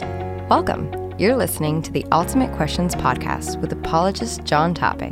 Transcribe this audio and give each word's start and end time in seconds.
Welcome. 0.00 1.14
You're 1.18 1.36
listening 1.36 1.80
to 1.82 1.90
the 1.90 2.04
Ultimate 2.12 2.54
Questions 2.54 2.94
podcast 2.94 3.60
with 3.60 3.72
apologist 3.72 4.44
Jon 4.44 4.74
Topping. 4.74 5.10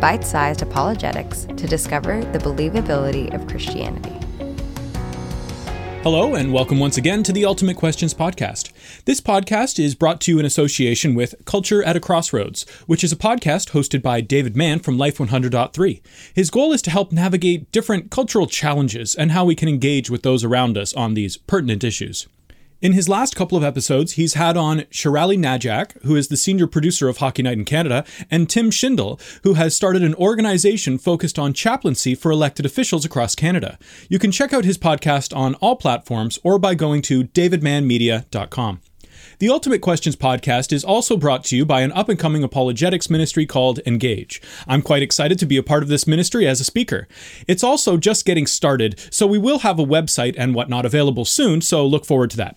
Bite 0.00 0.24
sized 0.24 0.62
apologetics 0.62 1.46
to 1.56 1.66
discover 1.66 2.24
the 2.26 2.38
believability 2.38 3.34
of 3.34 3.46
Christianity. 3.48 4.14
Hello, 6.02 6.36
and 6.36 6.52
welcome 6.52 6.78
once 6.78 6.96
again 6.96 7.24
to 7.24 7.32
the 7.32 7.44
Ultimate 7.44 7.76
Questions 7.76 8.14
podcast. 8.14 8.70
This 9.04 9.20
podcast 9.20 9.82
is 9.82 9.96
brought 9.96 10.20
to 10.22 10.30
you 10.30 10.38
in 10.38 10.46
association 10.46 11.14
with 11.14 11.34
Culture 11.44 11.82
at 11.82 11.96
a 11.96 12.00
Crossroads, 12.00 12.68
which 12.86 13.02
is 13.02 13.12
a 13.12 13.16
podcast 13.16 13.70
hosted 13.70 14.00
by 14.00 14.20
David 14.20 14.56
Mann 14.56 14.78
from 14.78 14.96
Life 14.96 15.18
100.3. 15.18 16.00
His 16.32 16.50
goal 16.50 16.72
is 16.72 16.82
to 16.82 16.90
help 16.90 17.10
navigate 17.10 17.72
different 17.72 18.10
cultural 18.10 18.46
challenges 18.46 19.14
and 19.16 19.32
how 19.32 19.44
we 19.44 19.56
can 19.56 19.68
engage 19.68 20.08
with 20.08 20.22
those 20.22 20.44
around 20.44 20.78
us 20.78 20.94
on 20.94 21.14
these 21.14 21.36
pertinent 21.36 21.82
issues. 21.82 22.28
In 22.80 22.92
his 22.92 23.08
last 23.08 23.34
couple 23.34 23.58
of 23.58 23.64
episodes, 23.64 24.12
he's 24.12 24.34
had 24.34 24.56
on 24.56 24.82
Sherali 24.82 25.36
Najak, 25.36 26.00
who 26.04 26.14
is 26.14 26.28
the 26.28 26.36
senior 26.36 26.68
producer 26.68 27.08
of 27.08 27.16
Hockey 27.16 27.42
Night 27.42 27.58
in 27.58 27.64
Canada, 27.64 28.04
and 28.30 28.48
Tim 28.48 28.70
Schindel, 28.70 29.20
who 29.42 29.54
has 29.54 29.74
started 29.74 30.04
an 30.04 30.14
organization 30.14 30.96
focused 30.96 31.40
on 31.40 31.52
chaplaincy 31.52 32.14
for 32.14 32.30
elected 32.30 32.64
officials 32.64 33.04
across 33.04 33.34
Canada. 33.34 33.80
You 34.08 34.20
can 34.20 34.30
check 34.30 34.52
out 34.52 34.64
his 34.64 34.78
podcast 34.78 35.36
on 35.36 35.56
all 35.56 35.74
platforms 35.74 36.38
or 36.44 36.56
by 36.56 36.76
going 36.76 37.02
to 37.02 37.24
davidmanmedia.com. 37.24 38.80
The 39.40 39.48
Ultimate 39.48 39.80
Questions 39.80 40.14
podcast 40.14 40.72
is 40.72 40.84
also 40.84 41.16
brought 41.16 41.42
to 41.46 41.56
you 41.56 41.66
by 41.66 41.80
an 41.80 41.90
up 41.90 42.08
and 42.08 42.18
coming 42.18 42.44
apologetics 42.44 43.10
ministry 43.10 43.44
called 43.44 43.80
Engage. 43.86 44.40
I'm 44.68 44.82
quite 44.82 45.02
excited 45.02 45.40
to 45.40 45.46
be 45.46 45.56
a 45.56 45.64
part 45.64 45.82
of 45.82 45.88
this 45.88 46.06
ministry 46.06 46.46
as 46.46 46.60
a 46.60 46.64
speaker. 46.64 47.08
It's 47.48 47.64
also 47.64 47.96
just 47.96 48.24
getting 48.24 48.46
started, 48.46 49.00
so 49.10 49.26
we 49.26 49.38
will 49.38 49.60
have 49.60 49.80
a 49.80 49.84
website 49.84 50.36
and 50.38 50.54
whatnot 50.54 50.86
available 50.86 51.24
soon, 51.24 51.60
so 51.60 51.84
look 51.84 52.06
forward 52.06 52.30
to 52.30 52.36
that. 52.36 52.56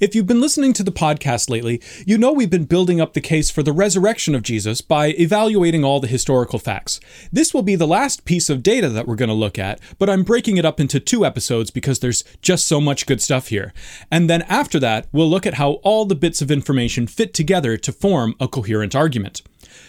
If 0.00 0.14
you've 0.14 0.26
been 0.26 0.40
listening 0.40 0.74
to 0.74 0.82
the 0.82 0.92
podcast 0.92 1.48
lately, 1.48 1.80
you 2.06 2.18
know 2.18 2.30
we've 2.30 2.50
been 2.50 2.66
building 2.66 3.00
up 3.00 3.14
the 3.14 3.22
case 3.22 3.50
for 3.50 3.62
the 3.62 3.72
resurrection 3.72 4.34
of 4.34 4.42
Jesus 4.42 4.80
by 4.80 5.08
evaluating 5.18 5.82
all 5.82 5.98
the 5.98 6.06
historical 6.06 6.58
facts. 6.58 7.00
This 7.32 7.54
will 7.54 7.62
be 7.62 7.74
the 7.74 7.86
last 7.86 8.24
piece 8.24 8.50
of 8.50 8.62
data 8.62 8.90
that 8.90 9.08
we're 9.08 9.16
going 9.16 9.30
to 9.30 9.34
look 9.34 9.58
at, 9.58 9.80
but 9.98 10.10
I'm 10.10 10.24
breaking 10.24 10.58
it 10.58 10.64
up 10.66 10.78
into 10.78 11.00
two 11.00 11.24
episodes 11.24 11.70
because 11.70 12.00
there's 12.00 12.22
just 12.42 12.68
so 12.68 12.80
much 12.80 13.06
good 13.06 13.22
stuff 13.22 13.48
here. 13.48 13.72
And 14.10 14.28
then 14.28 14.42
after 14.42 14.78
that, 14.78 15.08
we'll 15.10 15.30
look 15.30 15.46
at 15.46 15.54
how 15.54 15.72
all 15.82 16.04
the 16.04 16.14
bits 16.14 16.42
of 16.42 16.50
information 16.50 17.06
fit 17.06 17.32
together 17.32 17.76
to 17.78 17.90
form 17.90 18.34
a 18.38 18.46
coherent 18.46 18.94
argument. 18.94 19.42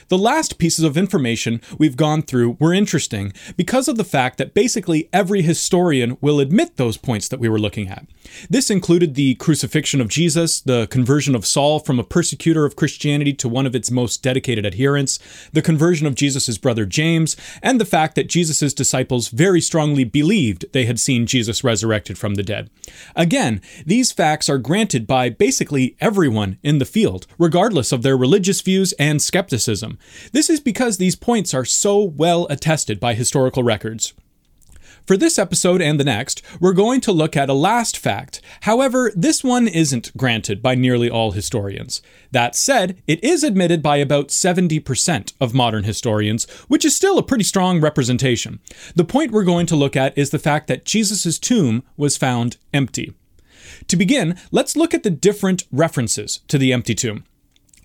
The 0.10 0.18
last 0.18 0.58
pieces 0.58 0.84
of 0.84 0.98
information 0.98 1.62
we've 1.78 1.96
gone 1.96 2.24
through 2.24 2.58
were 2.60 2.74
interesting 2.74 3.32
because 3.56 3.88
of 3.88 3.96
the 3.96 4.04
fact 4.04 4.40
that 4.40 4.56
basically 4.56 5.08
every 5.14 5.44
historian 5.44 6.18
will 6.20 6.40
admit 6.40 6.78
those 6.78 6.98
points 6.98 7.28
that 7.28 7.40
we 7.40 7.48
were 7.48 7.60
looking 7.60 7.90
at. 7.90 8.08
This 8.50 8.72
included 8.72 9.14
the 9.14 9.36
crucifixion 9.36 10.02
of 10.02 10.08
Jesus, 10.08 10.62
the 10.62 10.88
conversion 10.88 11.36
of 11.36 11.46
Saul 11.46 11.78
from 11.78 12.00
a 12.00 12.04
persecutor 12.04 12.66
of 12.66 12.76
Christianity 12.76 13.34
to 13.34 13.48
one 13.48 13.68
of 13.68 13.76
its 13.76 13.92
most 13.92 14.24
dedicated 14.24 14.66
adherents, 14.66 15.20
the 15.54 15.62
conversion 15.62 16.08
of 16.08 16.16
Jesus' 16.16 16.58
brother 16.58 16.88
James, 16.88 17.38
and 17.62 17.80
the 17.80 17.86
fact 17.86 18.16
that 18.16 18.28
Jesus' 18.28 18.74
disciples 18.74 19.28
very 19.28 19.62
strongly 19.62 20.06
believed 20.06 20.66
they 20.74 20.86
had 20.86 21.00
seen 21.00 21.28
Jesus 21.28 21.64
resurrected 21.64 22.18
from 22.18 22.34
the 22.34 22.42
dead. 22.42 22.72
Again, 23.16 23.62
these 23.86 24.12
facts 24.12 24.50
are 24.50 24.58
granted 24.58 25.06
by 25.06 25.30
basically 25.30 25.96
everyone 26.02 26.58
in 26.64 26.80
the 26.80 26.86
field, 26.86 27.28
regardless 27.38 27.92
of 27.92 28.02
their 28.02 28.18
religious 28.18 28.62
views 28.62 28.92
and 28.94 29.22
skepticism. 29.22 29.99
This 30.32 30.50
is 30.50 30.60
because 30.60 30.98
these 30.98 31.16
points 31.16 31.54
are 31.54 31.66
so 31.66 32.02
well 32.02 32.48
attested 32.50 33.00
by 33.00 33.14
historical 33.14 33.64
records. 33.64 34.14
For 35.10 35.18
this 35.18 35.40
episode 35.40 35.82
and 35.82 36.00
the 36.00 36.04
next, 36.04 36.44
we're 36.60 36.74
going 36.74 37.02
to 37.02 37.12
look 37.12 37.36
at 37.36 37.50
a 37.50 37.54
last 37.54 37.98
fact. 37.98 38.42
However, 38.62 39.12
this 39.16 39.44
one 39.44 39.68
isn't 39.68 40.16
granted 40.16 40.62
by 40.62 40.76
nearly 40.76 41.10
all 41.10 41.32
historians. 41.32 42.04
That 42.32 42.56
said, 42.56 43.02
it 43.08 43.24
is 43.24 43.44
admitted 43.44 43.82
by 43.82 43.98
about 43.98 44.28
70% 44.28 45.34
of 45.42 45.56
modern 45.56 45.84
historians, 45.84 46.48
which 46.68 46.86
is 46.86 46.96
still 46.96 47.18
a 47.18 47.24
pretty 47.24 47.44
strong 47.44 47.82
representation. 47.82 48.60
The 48.96 49.04
point 49.04 49.32
we're 49.32 49.44
going 49.44 49.66
to 49.66 49.76
look 49.76 49.96
at 49.96 50.16
is 50.16 50.30
the 50.30 50.38
fact 50.38 50.68
that 50.68 50.86
Jesus' 50.86 51.40
tomb 51.40 51.82
was 51.98 52.16
found 52.16 52.58
empty. 52.72 53.16
To 53.88 53.96
begin, 53.96 54.38
let's 54.52 54.78
look 54.78 54.94
at 54.94 55.02
the 55.02 55.10
different 55.10 55.64
references 55.72 56.42
to 56.50 56.60
the 56.60 56.72
empty 56.72 56.94
tomb. 56.94 57.24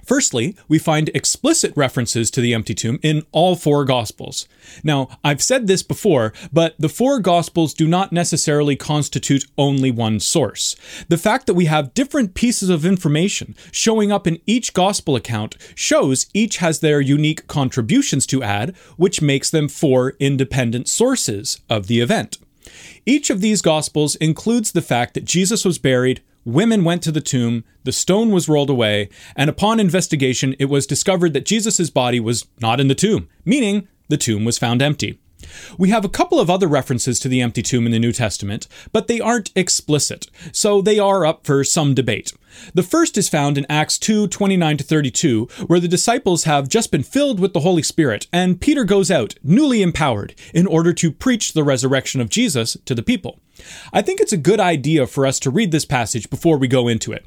Firstly, 0.05 0.57
we 0.69 0.79
find 0.79 1.11
explicit 1.15 1.73
references 1.77 2.31
to 2.31 2.41
the 2.41 2.55
empty 2.55 2.75
tomb 2.75 2.99
in 3.03 3.25
all 3.33 3.57
four 3.57 3.85
Gospels. 3.85 4.47
Now, 4.83 5.09
I've 5.23 5.43
said 5.43 5.67
this 5.67 5.83
before, 5.83 6.33
but 6.53 6.75
the 6.79 6.89
four 6.89 7.21
Gospels 7.21 7.75
do 7.75 7.87
not 7.87 8.13
necessarily 8.13 8.77
constitute 8.77 9.45
only 9.57 9.91
one 9.91 10.21
source. 10.21 10.77
The 11.09 11.19
fact 11.19 11.47
that 11.47 11.55
we 11.55 11.67
have 11.67 11.95
different 11.95 12.35
pieces 12.35 12.69
of 12.69 12.85
information 12.85 13.55
showing 13.71 14.13
up 14.13 14.27
in 14.27 14.41
each 14.47 14.75
Gospel 14.75 15.17
account 15.17 15.57
shows 15.75 16.27
each 16.35 16.59
has 16.59 16.81
their 16.81 17.01
unique 17.01 17.47
contributions 17.47 18.27
to 18.27 18.43
add, 18.43 18.77
which 18.97 19.23
makes 19.23 19.51
them 19.51 19.69
four 19.69 20.15
independent 20.21 20.89
sources 20.89 21.61
of 21.71 21.87
the 21.87 22.01
event. 22.01 22.39
Each 23.07 23.31
of 23.31 23.41
these 23.41 23.63
Gospels 23.63 24.17
includes 24.17 24.73
the 24.73 24.83
fact 24.83 25.15
that 25.15 25.25
Jesus 25.25 25.65
was 25.65 25.79
buried 25.79 26.23
Women 26.44 26.84
went 26.84 27.03
to 27.03 27.12
the 27.12 27.21
tomb, 27.21 27.65
the 27.84 27.93
stone 27.93 28.31
was 28.31 28.49
rolled 28.49 28.71
away, 28.71 29.09
and 29.34 29.49
upon 29.49 29.81
investigation, 29.81 30.55
it 30.59 30.66
was 30.66 30.87
discovered 30.87 31.32
that 31.32 31.47
Jesus' 31.47 31.91
body 31.91 32.21
was 32.21 32.47
not 32.60 32.81
in 32.81 32.88
the 32.88 32.94
tomb, 32.94 33.28
meaning 33.44 33.88
the 34.09 34.16
tomb 34.16 34.44
was 34.44 34.59
found 34.59 34.82
empty. 34.82 35.19
We 35.78 35.91
have 35.91 36.05
a 36.05 36.09
couple 36.09 36.41
of 36.41 36.50
other 36.50 36.69
references 36.69 37.19
to 37.21 37.28
the 37.28 37.41
empty 37.41 37.62
tomb 37.62 37.87
in 37.87 37.93
the 37.93 37.99
New 37.99 38.12
Testament, 38.12 38.69
but 38.93 39.09
they 39.09 39.21
aren't 39.21 39.50
explicit, 39.56 40.28
so 40.53 40.81
they 40.81 40.99
are 40.99 41.27
up 41.27 41.47
for 41.47 41.65
some 41.65 41.94
debate. 41.94 42.32
The 42.72 42.82
first 42.82 43.19
is 43.19 43.28
found 43.28 43.59
in 43.59 43.66
Acts 43.69 43.99
2 43.99 44.28
29 44.28 44.77
to 44.77 44.84
32, 44.84 45.49
where 45.66 45.81
the 45.81 45.88
disciples 45.88 46.44
have 46.44 46.69
just 46.69 46.91
been 46.91 47.03
filled 47.03 47.41
with 47.41 47.53
the 47.53 47.60
Holy 47.60 47.82
Spirit, 47.82 48.27
and 48.32 48.60
Peter 48.60 48.84
goes 48.84 49.10
out, 49.10 49.34
newly 49.43 49.82
empowered, 49.82 50.34
in 50.53 50.66
order 50.66 50.93
to 50.93 51.10
preach 51.10 51.53
the 51.53 51.65
resurrection 51.65 52.21
of 52.21 52.31
Jesus 52.31 52.76
to 52.84 52.94
the 52.94 53.03
people. 53.03 53.41
I 53.93 54.03
think 54.03 54.21
it's 54.21 54.32
a 54.32 54.37
good 54.37 54.61
idea 54.61 55.06
for 55.06 55.26
us 55.26 55.38
to 55.41 55.50
read 55.50 55.72
this 55.72 55.84
passage 55.84 56.31
before 56.31 56.59
we 56.59 56.69
go 56.69 56.88
into 56.88 57.12
it. 57.12 57.26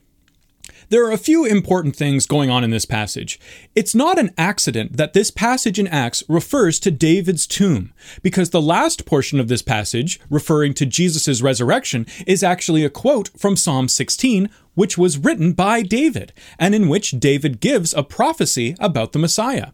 There 0.91 1.05
are 1.05 1.13
a 1.13 1.17
few 1.17 1.45
important 1.45 1.95
things 1.95 2.25
going 2.25 2.49
on 2.49 2.65
in 2.65 2.69
this 2.69 2.83
passage. 2.83 3.39
It's 3.73 3.95
not 3.95 4.19
an 4.19 4.33
accident 4.37 4.97
that 4.97 5.13
this 5.13 5.31
passage 5.31 5.79
in 5.79 5.87
Acts 5.87 6.21
refers 6.27 6.81
to 6.81 6.91
David's 6.91 7.47
tomb, 7.47 7.93
because 8.21 8.49
the 8.49 8.61
last 8.61 9.05
portion 9.05 9.39
of 9.39 9.47
this 9.47 9.61
passage, 9.61 10.19
referring 10.29 10.73
to 10.73 10.85
Jesus' 10.85 11.41
resurrection, 11.41 12.05
is 12.27 12.43
actually 12.43 12.83
a 12.83 12.89
quote 12.89 13.29
from 13.37 13.55
Psalm 13.55 13.87
16, 13.87 14.49
which 14.73 14.97
was 14.97 15.17
written 15.17 15.53
by 15.53 15.81
David, 15.81 16.33
and 16.59 16.75
in 16.75 16.89
which 16.89 17.11
David 17.11 17.61
gives 17.61 17.93
a 17.93 18.03
prophecy 18.03 18.75
about 18.77 19.13
the 19.13 19.19
Messiah. 19.19 19.67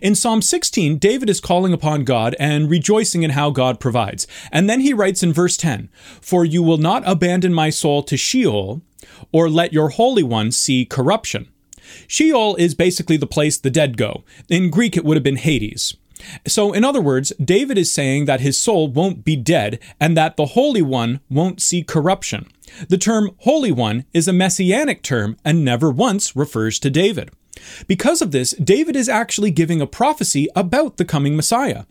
In 0.00 0.14
Psalm 0.14 0.42
16, 0.42 0.98
David 0.98 1.28
is 1.28 1.40
calling 1.40 1.72
upon 1.72 2.04
God 2.04 2.34
and 2.38 2.70
rejoicing 2.70 3.22
in 3.22 3.30
how 3.30 3.50
God 3.50 3.80
provides. 3.80 4.26
And 4.50 4.68
then 4.68 4.80
he 4.80 4.92
writes 4.92 5.22
in 5.22 5.32
verse 5.32 5.56
10 5.56 5.88
For 6.20 6.44
you 6.44 6.62
will 6.62 6.78
not 6.78 7.02
abandon 7.06 7.52
my 7.52 7.70
soul 7.70 8.02
to 8.04 8.16
Sheol, 8.16 8.82
or 9.32 9.48
let 9.48 9.72
your 9.72 9.90
Holy 9.90 10.22
One 10.22 10.52
see 10.52 10.84
corruption. 10.84 11.48
Sheol 12.06 12.56
is 12.56 12.74
basically 12.74 13.16
the 13.16 13.26
place 13.26 13.56
the 13.58 13.70
dead 13.70 13.96
go. 13.96 14.24
In 14.48 14.70
Greek, 14.70 14.96
it 14.96 15.04
would 15.04 15.16
have 15.16 15.24
been 15.24 15.36
Hades. 15.36 15.96
So, 16.46 16.72
in 16.72 16.84
other 16.84 17.00
words, 17.00 17.32
David 17.42 17.78
is 17.78 17.92
saying 17.92 18.24
that 18.24 18.40
his 18.40 18.58
soul 18.58 18.88
won't 18.88 19.24
be 19.24 19.36
dead 19.36 19.78
and 20.00 20.16
that 20.16 20.36
the 20.36 20.46
Holy 20.46 20.82
One 20.82 21.20
won't 21.30 21.62
see 21.62 21.82
corruption. 21.82 22.48
The 22.88 22.98
term 22.98 23.30
Holy 23.38 23.72
One 23.72 24.04
is 24.12 24.28
a 24.28 24.32
messianic 24.32 25.02
term 25.02 25.36
and 25.44 25.64
never 25.64 25.90
once 25.90 26.34
refers 26.34 26.78
to 26.80 26.90
David. 26.90 27.30
Because 27.86 28.22
of 28.22 28.30
this, 28.30 28.52
David 28.52 28.96
is 28.96 29.08
actually 29.08 29.50
giving 29.50 29.80
a 29.80 29.86
prophecy 29.86 30.48
about 30.54 30.96
the 30.96 31.04
coming 31.04 31.36
Messiah. 31.36 31.84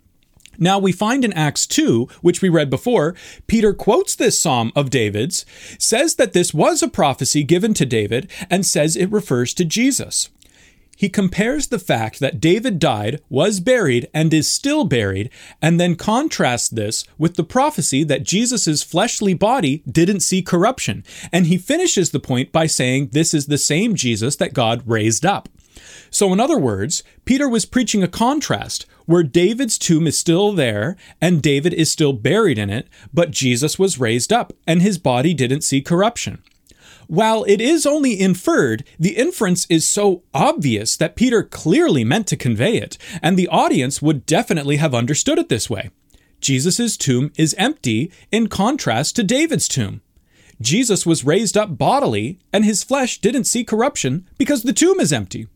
Now, 0.59 0.79
we 0.79 0.91
find 0.91 1.23
in 1.23 1.33
Acts 1.33 1.67
2, 1.67 2.07
which 2.21 2.41
we 2.41 2.49
read 2.49 2.71
before, 2.71 3.13
Peter 3.45 3.73
quotes 3.73 4.15
this 4.15 4.41
psalm 4.41 4.71
of 4.75 4.89
David's, 4.89 5.45
says 5.77 6.15
that 6.15 6.33
this 6.33 6.51
was 6.51 6.81
a 6.81 6.87
prophecy 6.87 7.43
given 7.43 7.75
to 7.75 7.85
David, 7.85 8.31
and 8.49 8.65
says 8.65 8.95
it 8.95 9.11
refers 9.11 9.53
to 9.53 9.65
Jesus. 9.65 10.29
he 10.97 11.09
compares 11.09 11.67
the 11.67 11.79
fact 11.79 12.19
that 12.19 12.41
David 12.41 12.79
died, 12.79 13.21
was 13.29 13.59
buried, 13.59 14.09
and 14.15 14.33
is 14.33 14.47
still 14.47 14.83
buried, 14.83 15.29
and 15.61 15.79
then 15.79 15.95
contrasts 15.95 16.67
this 16.69 17.05
with 17.19 17.35
the 17.35 17.43
prophecy 17.43 18.03
that 18.03 18.23
Jesus' 18.23 18.81
fleshly 18.81 19.35
body 19.35 19.83
didn't 19.89 20.21
see 20.21 20.41
corruption. 20.41 21.05
And 21.31 21.45
he 21.45 21.57
finishes 21.59 22.09
the 22.09 22.19
point 22.19 22.51
by 22.51 22.65
saying 22.65 23.09
this 23.11 23.33
is 23.33 23.45
the 23.45 23.59
same 23.59 23.93
Jesus 23.95 24.35
that 24.37 24.55
God 24.55 24.81
raised 24.87 25.23
up. 25.25 25.47
So, 26.09 26.33
in 26.33 26.39
other 26.39 26.57
words, 26.57 27.03
Peter 27.25 27.47
was 27.47 27.65
preaching 27.65 28.03
a 28.03 28.07
contrast 28.07 28.85
where 29.05 29.23
David's 29.23 29.77
tomb 29.77 30.07
is 30.07 30.17
still 30.17 30.51
there 30.51 30.97
and 31.21 31.41
David 31.41 31.73
is 31.73 31.91
still 31.91 32.13
buried 32.13 32.57
in 32.57 32.69
it, 32.69 32.87
but 33.13 33.31
Jesus 33.31 33.79
was 33.79 33.99
raised 33.99 34.33
up 34.33 34.53
and 34.65 34.81
his 34.81 34.97
body 34.97 35.33
didn't 35.33 35.61
see 35.61 35.81
corruption. 35.81 36.43
While 37.07 37.45
it 37.45 37.61
is 37.61 37.85
only 37.85 38.19
inferred, 38.19 38.83
the 38.99 39.15
inference 39.15 39.65
is 39.69 39.87
so 39.87 40.23
obvious 40.33 40.97
that 40.97 41.15
Peter 41.15 41.41
clearly 41.41 42.03
meant 42.03 42.27
to 42.27 42.35
convey 42.35 42.75
it, 42.75 42.97
and 43.21 43.37
the 43.37 43.47
audience 43.47 44.01
would 44.01 44.25
definitely 44.25 44.75
have 44.75 44.93
understood 44.93 45.39
it 45.39 45.47
this 45.47 45.69
way. 45.69 45.89
Jesus' 46.41 46.97
tomb 46.97 47.31
is 47.37 47.55
empty 47.57 48.11
in 48.29 48.47
contrast 48.47 49.15
to 49.15 49.23
David's 49.23 49.69
tomb. 49.69 50.01
Jesus 50.59 51.05
was 51.05 51.23
raised 51.23 51.57
up 51.57 51.77
bodily, 51.77 52.39
and 52.51 52.65
his 52.65 52.83
flesh 52.83 53.19
didn't 53.19 53.45
see 53.45 53.63
corruption 53.63 54.27
because 54.37 54.63
the 54.63 54.73
tomb 54.73 54.99
is 54.99 55.13
empty. 55.13 55.47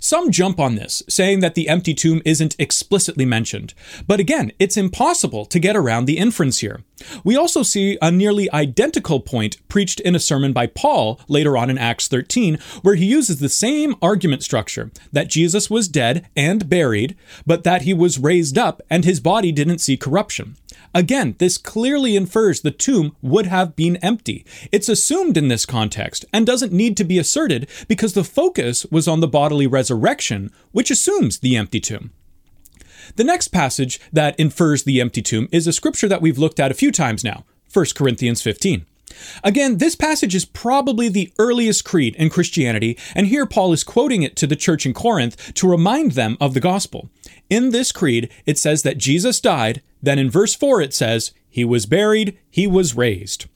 Some 0.00 0.30
jump 0.30 0.60
on 0.60 0.76
this, 0.76 1.02
saying 1.08 1.40
that 1.40 1.54
the 1.54 1.68
empty 1.68 1.94
tomb 1.94 2.22
isn't 2.24 2.56
explicitly 2.58 3.24
mentioned. 3.24 3.74
But 4.06 4.20
again, 4.20 4.52
it's 4.58 4.76
impossible 4.76 5.44
to 5.46 5.58
get 5.58 5.76
around 5.76 6.04
the 6.04 6.18
inference 6.18 6.60
here. 6.60 6.82
We 7.24 7.36
also 7.36 7.62
see 7.62 7.98
a 8.00 8.10
nearly 8.10 8.50
identical 8.52 9.20
point 9.20 9.56
preached 9.68 10.00
in 10.00 10.14
a 10.14 10.20
sermon 10.20 10.52
by 10.52 10.66
Paul 10.66 11.20
later 11.28 11.56
on 11.56 11.70
in 11.70 11.78
Acts 11.78 12.08
13, 12.08 12.58
where 12.82 12.94
he 12.94 13.06
uses 13.06 13.40
the 13.40 13.48
same 13.48 13.94
argument 14.00 14.42
structure 14.42 14.90
that 15.12 15.28
Jesus 15.28 15.70
was 15.70 15.88
dead 15.88 16.28
and 16.36 16.68
buried, 16.68 17.16
but 17.46 17.64
that 17.64 17.82
he 17.82 17.94
was 17.94 18.18
raised 18.18 18.58
up 18.58 18.82
and 18.88 19.04
his 19.04 19.20
body 19.20 19.52
didn't 19.52 19.78
see 19.78 19.96
corruption. 19.96 20.56
Again, 20.94 21.34
this 21.38 21.58
clearly 21.58 22.16
infers 22.16 22.60
the 22.60 22.70
tomb 22.70 23.14
would 23.22 23.46
have 23.46 23.76
been 23.76 23.96
empty. 23.96 24.44
It's 24.72 24.88
assumed 24.88 25.36
in 25.36 25.48
this 25.48 25.66
context 25.66 26.24
and 26.32 26.46
doesn't 26.46 26.72
need 26.72 26.96
to 26.96 27.04
be 27.04 27.18
asserted 27.18 27.68
because 27.88 28.14
the 28.14 28.24
focus 28.24 28.86
was 28.90 29.06
on 29.06 29.20
the 29.20 29.28
bodily 29.28 29.66
resurrection, 29.66 30.50
which 30.72 30.90
assumes 30.90 31.38
the 31.38 31.56
empty 31.56 31.80
tomb. 31.80 32.12
The 33.16 33.24
next 33.24 33.48
passage 33.48 34.00
that 34.12 34.38
infers 34.38 34.84
the 34.84 35.00
empty 35.00 35.22
tomb 35.22 35.48
is 35.50 35.66
a 35.66 35.72
scripture 35.72 36.08
that 36.08 36.22
we've 36.22 36.38
looked 36.38 36.60
at 36.60 36.70
a 36.70 36.74
few 36.74 36.92
times 36.92 37.24
now, 37.24 37.44
1 37.72 37.86
Corinthians 37.94 38.42
15. 38.42 38.86
Again, 39.42 39.78
this 39.78 39.94
passage 39.94 40.34
is 40.34 40.44
probably 40.44 41.08
the 41.08 41.32
earliest 41.38 41.84
creed 41.84 42.14
in 42.16 42.30
Christianity, 42.30 42.98
and 43.14 43.26
here 43.26 43.46
Paul 43.46 43.72
is 43.72 43.84
quoting 43.84 44.22
it 44.22 44.36
to 44.36 44.46
the 44.46 44.56
church 44.56 44.86
in 44.86 44.94
Corinth 44.94 45.54
to 45.54 45.68
remind 45.68 46.12
them 46.12 46.36
of 46.40 46.54
the 46.54 46.60
gospel. 46.60 47.10
In 47.50 47.70
this 47.70 47.92
creed, 47.92 48.30
it 48.46 48.58
says 48.58 48.82
that 48.82 48.98
Jesus 48.98 49.40
died, 49.40 49.82
then 50.02 50.18
in 50.18 50.30
verse 50.30 50.54
4 50.54 50.80
it 50.80 50.94
says, 50.94 51.32
He 51.48 51.64
was 51.64 51.86
buried, 51.86 52.38
He 52.50 52.66
was 52.66 52.96
raised. 52.96 53.46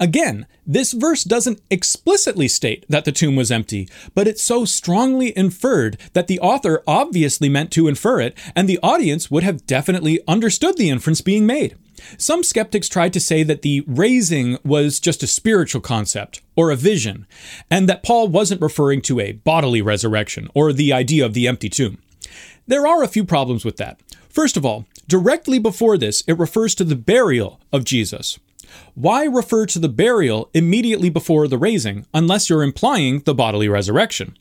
Again, 0.00 0.46
this 0.66 0.92
verse 0.94 1.24
doesn't 1.24 1.60
explicitly 1.70 2.48
state 2.48 2.86
that 2.88 3.04
the 3.04 3.12
tomb 3.12 3.36
was 3.36 3.50
empty, 3.50 3.86
but 4.14 4.26
it's 4.26 4.42
so 4.42 4.64
strongly 4.64 5.36
inferred 5.36 5.98
that 6.14 6.26
the 6.26 6.40
author 6.40 6.82
obviously 6.86 7.50
meant 7.50 7.70
to 7.72 7.86
infer 7.86 8.18
it, 8.18 8.36
and 8.56 8.66
the 8.66 8.78
audience 8.82 9.30
would 9.30 9.42
have 9.42 9.66
definitely 9.66 10.20
understood 10.26 10.78
the 10.78 10.88
inference 10.88 11.20
being 11.20 11.44
made. 11.44 11.76
Some 12.18 12.42
skeptics 12.42 12.88
tried 12.88 13.12
to 13.12 13.20
say 13.20 13.42
that 13.42 13.62
the 13.62 13.82
raising 13.86 14.58
was 14.64 15.00
just 15.00 15.22
a 15.22 15.26
spiritual 15.26 15.80
concept 15.80 16.40
or 16.56 16.70
a 16.70 16.76
vision, 16.76 17.26
and 17.70 17.88
that 17.88 18.02
Paul 18.02 18.28
wasn't 18.28 18.60
referring 18.60 19.02
to 19.02 19.20
a 19.20 19.32
bodily 19.32 19.82
resurrection 19.82 20.48
or 20.54 20.72
the 20.72 20.92
idea 20.92 21.24
of 21.24 21.34
the 21.34 21.48
empty 21.48 21.68
tomb. 21.68 21.98
There 22.66 22.86
are 22.86 23.02
a 23.02 23.08
few 23.08 23.24
problems 23.24 23.64
with 23.64 23.76
that. 23.78 24.00
First 24.28 24.56
of 24.56 24.64
all, 24.64 24.86
directly 25.08 25.58
before 25.58 25.98
this, 25.98 26.22
it 26.26 26.38
refers 26.38 26.74
to 26.76 26.84
the 26.84 26.96
burial 26.96 27.60
of 27.72 27.84
Jesus. 27.84 28.38
Why 28.94 29.24
refer 29.24 29.66
to 29.66 29.78
the 29.78 29.88
burial 29.88 30.50
immediately 30.54 31.10
before 31.10 31.48
the 31.48 31.58
raising 31.58 32.06
unless 32.14 32.48
you're 32.48 32.62
implying 32.62 33.20
the 33.20 33.34
bodily 33.34 33.68
resurrection? 33.68 34.36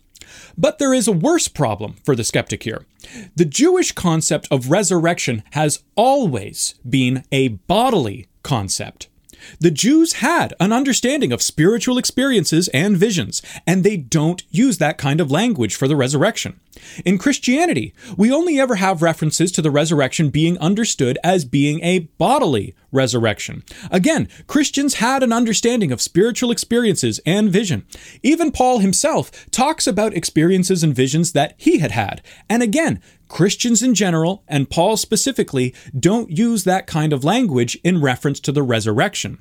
But 0.58 0.80
there 0.80 0.94
is 0.94 1.08
a 1.08 1.14
worse 1.14 1.48
problem 1.48 1.96
for 2.04 2.16
the 2.16 2.24
skeptic 2.24 2.64
here. 2.64 2.86
The 3.36 3.46
Jewish 3.46 3.92
concept 3.92 4.48
of 4.50 4.72
resurrection 4.72 5.44
has 5.52 5.84
always 5.96 6.76
been 6.88 7.24
a 7.32 7.50
bodily 7.50 8.28
concept. 8.44 9.09
The 9.60 9.72
Jews 9.72 10.14
had 10.14 10.54
an 10.60 10.74
understanding 10.74 11.32
of 11.32 11.42
spiritual 11.42 11.98
experiences 11.98 12.68
and 12.70 12.98
visions, 12.98 13.42
and 13.66 13.84
they 13.84 13.98
don't 13.98 14.44
use 14.50 14.78
that 14.78 14.98
kind 14.98 15.22
of 15.22 15.32
language 15.32 15.76
for 15.76 15.88
the 15.88 15.96
resurrection. 15.96 16.60
In 17.06 17.18
Christianity, 17.18 17.94
we 18.18 18.32
only 18.32 18.60
ever 18.60 18.76
have 18.76 19.02
references 19.02 19.52
to 19.52 19.62
the 19.62 19.72
resurrection 19.72 20.30
being 20.30 20.58
understood 20.60 21.18
as 21.24 21.44
being 21.46 21.84
a 21.84 22.00
bodily 22.18 22.74
resurrection. 22.92 23.64
Again, 23.92 24.28
Christians 24.48 24.96
had 24.96 25.22
an 25.22 25.34
understanding 25.34 25.92
of 25.92 26.02
spiritual 26.02 26.52
experiences 26.52 27.20
and 27.26 27.50
vision. 27.50 27.86
Even 28.24 28.52
Paul 28.52 28.80
himself 28.80 29.50
talks 29.52 29.88
about 29.88 30.14
experiences 30.14 30.84
and 30.84 30.96
visions 30.96 31.34
that 31.34 31.54
he 31.58 31.80
had 31.80 31.92
had. 31.92 32.22
And 32.50 32.64
again, 32.64 33.02
Christians 33.30 33.82
in 33.82 33.96
general, 33.96 34.44
and 34.48 34.70
Paul 34.70 34.98
specifically, 34.98 35.74
don't 35.98 36.30
use 36.30 36.66
that 36.66 36.88
kind 36.88 37.14
of 37.14 37.24
language 37.24 37.78
in 37.84 38.02
reference 38.02 38.40
to 38.42 38.52
the 38.52 38.64
resurrection. 38.64 39.40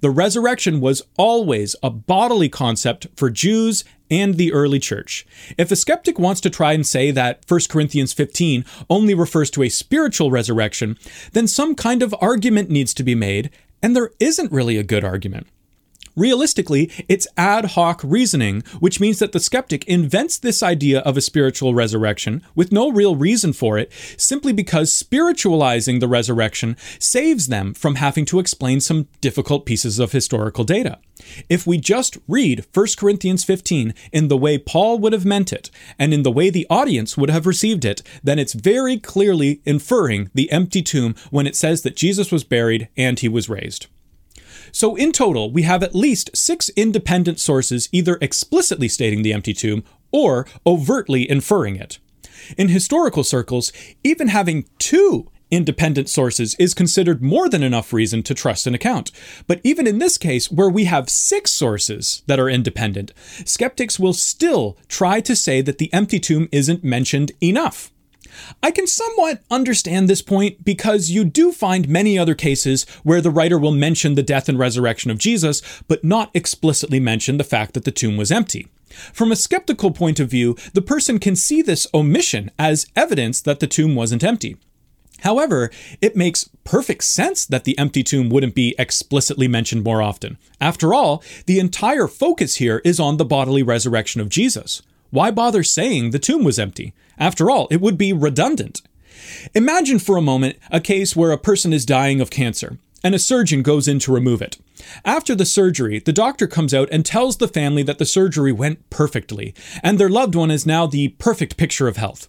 The 0.00 0.10
resurrection 0.10 0.80
was 0.80 1.02
always 1.16 1.74
a 1.82 1.90
bodily 1.90 2.48
concept 2.48 3.08
for 3.16 3.30
Jews 3.30 3.82
and 4.10 4.36
the 4.36 4.52
early 4.52 4.78
church. 4.78 5.26
If 5.56 5.70
a 5.70 5.76
skeptic 5.76 6.18
wants 6.18 6.40
to 6.42 6.50
try 6.50 6.72
and 6.72 6.86
say 6.86 7.10
that 7.12 7.44
1 7.48 7.60
Corinthians 7.68 8.12
15 8.12 8.64
only 8.88 9.14
refers 9.14 9.50
to 9.52 9.62
a 9.62 9.68
spiritual 9.68 10.30
resurrection, 10.30 10.98
then 11.32 11.48
some 11.48 11.74
kind 11.74 12.02
of 12.02 12.14
argument 12.20 12.70
needs 12.70 12.92
to 12.94 13.02
be 13.02 13.14
made, 13.14 13.50
and 13.82 13.96
there 13.96 14.10
isn't 14.20 14.52
really 14.52 14.76
a 14.76 14.82
good 14.82 15.04
argument. 15.04 15.46
Realistically, 16.20 16.90
it's 17.08 17.26
ad 17.38 17.64
hoc 17.64 18.02
reasoning, 18.04 18.62
which 18.78 19.00
means 19.00 19.20
that 19.20 19.32
the 19.32 19.40
skeptic 19.40 19.86
invents 19.86 20.36
this 20.36 20.62
idea 20.62 21.00
of 21.00 21.16
a 21.16 21.22
spiritual 21.22 21.72
resurrection 21.72 22.42
with 22.54 22.72
no 22.72 22.90
real 22.90 23.16
reason 23.16 23.54
for 23.54 23.78
it, 23.78 23.90
simply 24.18 24.52
because 24.52 24.92
spiritualizing 24.92 25.98
the 25.98 26.08
resurrection 26.08 26.76
saves 26.98 27.46
them 27.46 27.72
from 27.72 27.94
having 27.94 28.26
to 28.26 28.38
explain 28.38 28.80
some 28.80 29.08
difficult 29.22 29.64
pieces 29.64 29.98
of 29.98 30.12
historical 30.12 30.62
data. 30.62 30.98
If 31.48 31.66
we 31.66 31.78
just 31.78 32.18
read 32.28 32.66
1 32.74 32.86
Corinthians 32.98 33.42
15 33.42 33.94
in 34.12 34.28
the 34.28 34.36
way 34.36 34.58
Paul 34.58 34.98
would 34.98 35.14
have 35.14 35.24
meant 35.24 35.54
it, 35.54 35.70
and 35.98 36.12
in 36.12 36.22
the 36.22 36.30
way 36.30 36.50
the 36.50 36.66
audience 36.68 37.16
would 37.16 37.30
have 37.30 37.46
received 37.46 37.86
it, 37.86 38.02
then 38.22 38.38
it's 38.38 38.52
very 38.52 38.98
clearly 38.98 39.62
inferring 39.64 40.28
the 40.34 40.52
empty 40.52 40.82
tomb 40.82 41.14
when 41.30 41.46
it 41.46 41.56
says 41.56 41.80
that 41.80 41.96
Jesus 41.96 42.30
was 42.30 42.44
buried 42.44 42.88
and 42.94 43.18
he 43.20 43.28
was 43.28 43.48
raised. 43.48 43.86
So, 44.72 44.96
in 44.96 45.12
total, 45.12 45.50
we 45.50 45.62
have 45.62 45.82
at 45.82 45.94
least 45.94 46.30
six 46.34 46.68
independent 46.70 47.40
sources 47.40 47.88
either 47.92 48.18
explicitly 48.20 48.88
stating 48.88 49.22
the 49.22 49.32
empty 49.32 49.54
tomb 49.54 49.84
or 50.12 50.46
overtly 50.66 51.28
inferring 51.28 51.76
it. 51.76 51.98
In 52.56 52.68
historical 52.68 53.24
circles, 53.24 53.72
even 54.02 54.28
having 54.28 54.66
two 54.78 55.30
independent 55.50 56.08
sources 56.08 56.54
is 56.58 56.74
considered 56.74 57.22
more 57.22 57.48
than 57.48 57.62
enough 57.62 57.92
reason 57.92 58.22
to 58.22 58.34
trust 58.34 58.66
an 58.66 58.74
account. 58.74 59.10
But 59.46 59.60
even 59.64 59.86
in 59.86 59.98
this 59.98 60.16
case, 60.16 60.50
where 60.50 60.68
we 60.68 60.84
have 60.84 61.10
six 61.10 61.50
sources 61.50 62.22
that 62.26 62.38
are 62.38 62.48
independent, 62.48 63.12
skeptics 63.44 63.98
will 63.98 64.12
still 64.12 64.78
try 64.88 65.20
to 65.20 65.36
say 65.36 65.60
that 65.60 65.78
the 65.78 65.92
empty 65.92 66.20
tomb 66.20 66.48
isn't 66.52 66.84
mentioned 66.84 67.32
enough. 67.42 67.90
I 68.62 68.70
can 68.70 68.86
somewhat 68.86 69.42
understand 69.50 70.08
this 70.08 70.22
point 70.22 70.64
because 70.64 71.10
you 71.10 71.24
do 71.24 71.52
find 71.52 71.88
many 71.88 72.18
other 72.18 72.34
cases 72.34 72.84
where 73.02 73.20
the 73.20 73.30
writer 73.30 73.58
will 73.58 73.72
mention 73.72 74.14
the 74.14 74.22
death 74.22 74.48
and 74.48 74.58
resurrection 74.58 75.10
of 75.10 75.18
Jesus, 75.18 75.62
but 75.88 76.04
not 76.04 76.30
explicitly 76.34 77.00
mention 77.00 77.36
the 77.36 77.44
fact 77.44 77.74
that 77.74 77.84
the 77.84 77.90
tomb 77.90 78.16
was 78.16 78.30
empty. 78.32 78.68
From 79.12 79.30
a 79.30 79.36
skeptical 79.36 79.92
point 79.92 80.18
of 80.20 80.28
view, 80.28 80.56
the 80.74 80.82
person 80.82 81.18
can 81.18 81.36
see 81.36 81.62
this 81.62 81.86
omission 81.94 82.50
as 82.58 82.86
evidence 82.96 83.40
that 83.42 83.60
the 83.60 83.66
tomb 83.66 83.94
wasn't 83.94 84.24
empty. 84.24 84.56
However, 85.20 85.70
it 86.00 86.16
makes 86.16 86.48
perfect 86.64 87.04
sense 87.04 87.44
that 87.44 87.64
the 87.64 87.78
empty 87.78 88.02
tomb 88.02 88.30
wouldn't 88.30 88.54
be 88.54 88.74
explicitly 88.78 89.48
mentioned 89.48 89.84
more 89.84 90.02
often. 90.02 90.38
After 90.60 90.94
all, 90.94 91.22
the 91.46 91.58
entire 91.58 92.06
focus 92.06 92.56
here 92.56 92.80
is 92.84 92.98
on 92.98 93.16
the 93.16 93.24
bodily 93.24 93.62
resurrection 93.62 94.20
of 94.20 94.28
Jesus. 94.28 94.82
Why 95.10 95.30
bother 95.30 95.62
saying 95.62 96.10
the 96.10 96.18
tomb 96.18 96.44
was 96.44 96.58
empty? 96.58 96.94
After 97.18 97.50
all, 97.50 97.68
it 97.70 97.80
would 97.80 97.98
be 97.98 98.12
redundant. 98.12 98.82
Imagine 99.54 99.98
for 99.98 100.16
a 100.16 100.22
moment 100.22 100.56
a 100.70 100.80
case 100.80 101.14
where 101.14 101.32
a 101.32 101.38
person 101.38 101.72
is 101.72 101.84
dying 101.84 102.20
of 102.20 102.30
cancer 102.30 102.78
and 103.02 103.14
a 103.14 103.18
surgeon 103.18 103.62
goes 103.62 103.88
in 103.88 103.98
to 104.00 104.12
remove 104.12 104.42
it. 104.42 104.58
After 105.04 105.34
the 105.34 105.46
surgery, 105.46 105.98
the 105.98 106.12
doctor 106.12 106.46
comes 106.46 106.74
out 106.74 106.88
and 106.90 107.04
tells 107.04 107.36
the 107.36 107.48
family 107.48 107.82
that 107.84 107.98
the 107.98 108.04
surgery 108.04 108.52
went 108.52 108.88
perfectly 108.90 109.54
and 109.82 109.98
their 109.98 110.08
loved 110.08 110.34
one 110.34 110.50
is 110.50 110.66
now 110.66 110.86
the 110.86 111.08
perfect 111.08 111.56
picture 111.56 111.88
of 111.88 111.96
health. 111.96 112.28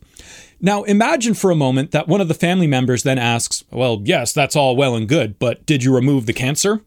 Now, 0.59 0.83
imagine 0.83 1.33
for 1.33 1.49
a 1.49 1.55
moment 1.55 1.91
that 1.91 2.07
one 2.07 2.21
of 2.21 2.27
the 2.27 2.33
family 2.33 2.67
members 2.67 3.03
then 3.03 3.17
asks, 3.17 3.63
Well, 3.71 4.01
yes, 4.03 4.31
that's 4.31 4.55
all 4.55 4.75
well 4.75 4.95
and 4.95 5.07
good, 5.07 5.39
but 5.39 5.65
did 5.65 5.83
you 5.83 5.93
remove 5.93 6.25
the 6.25 6.33
cancer? 6.33 6.81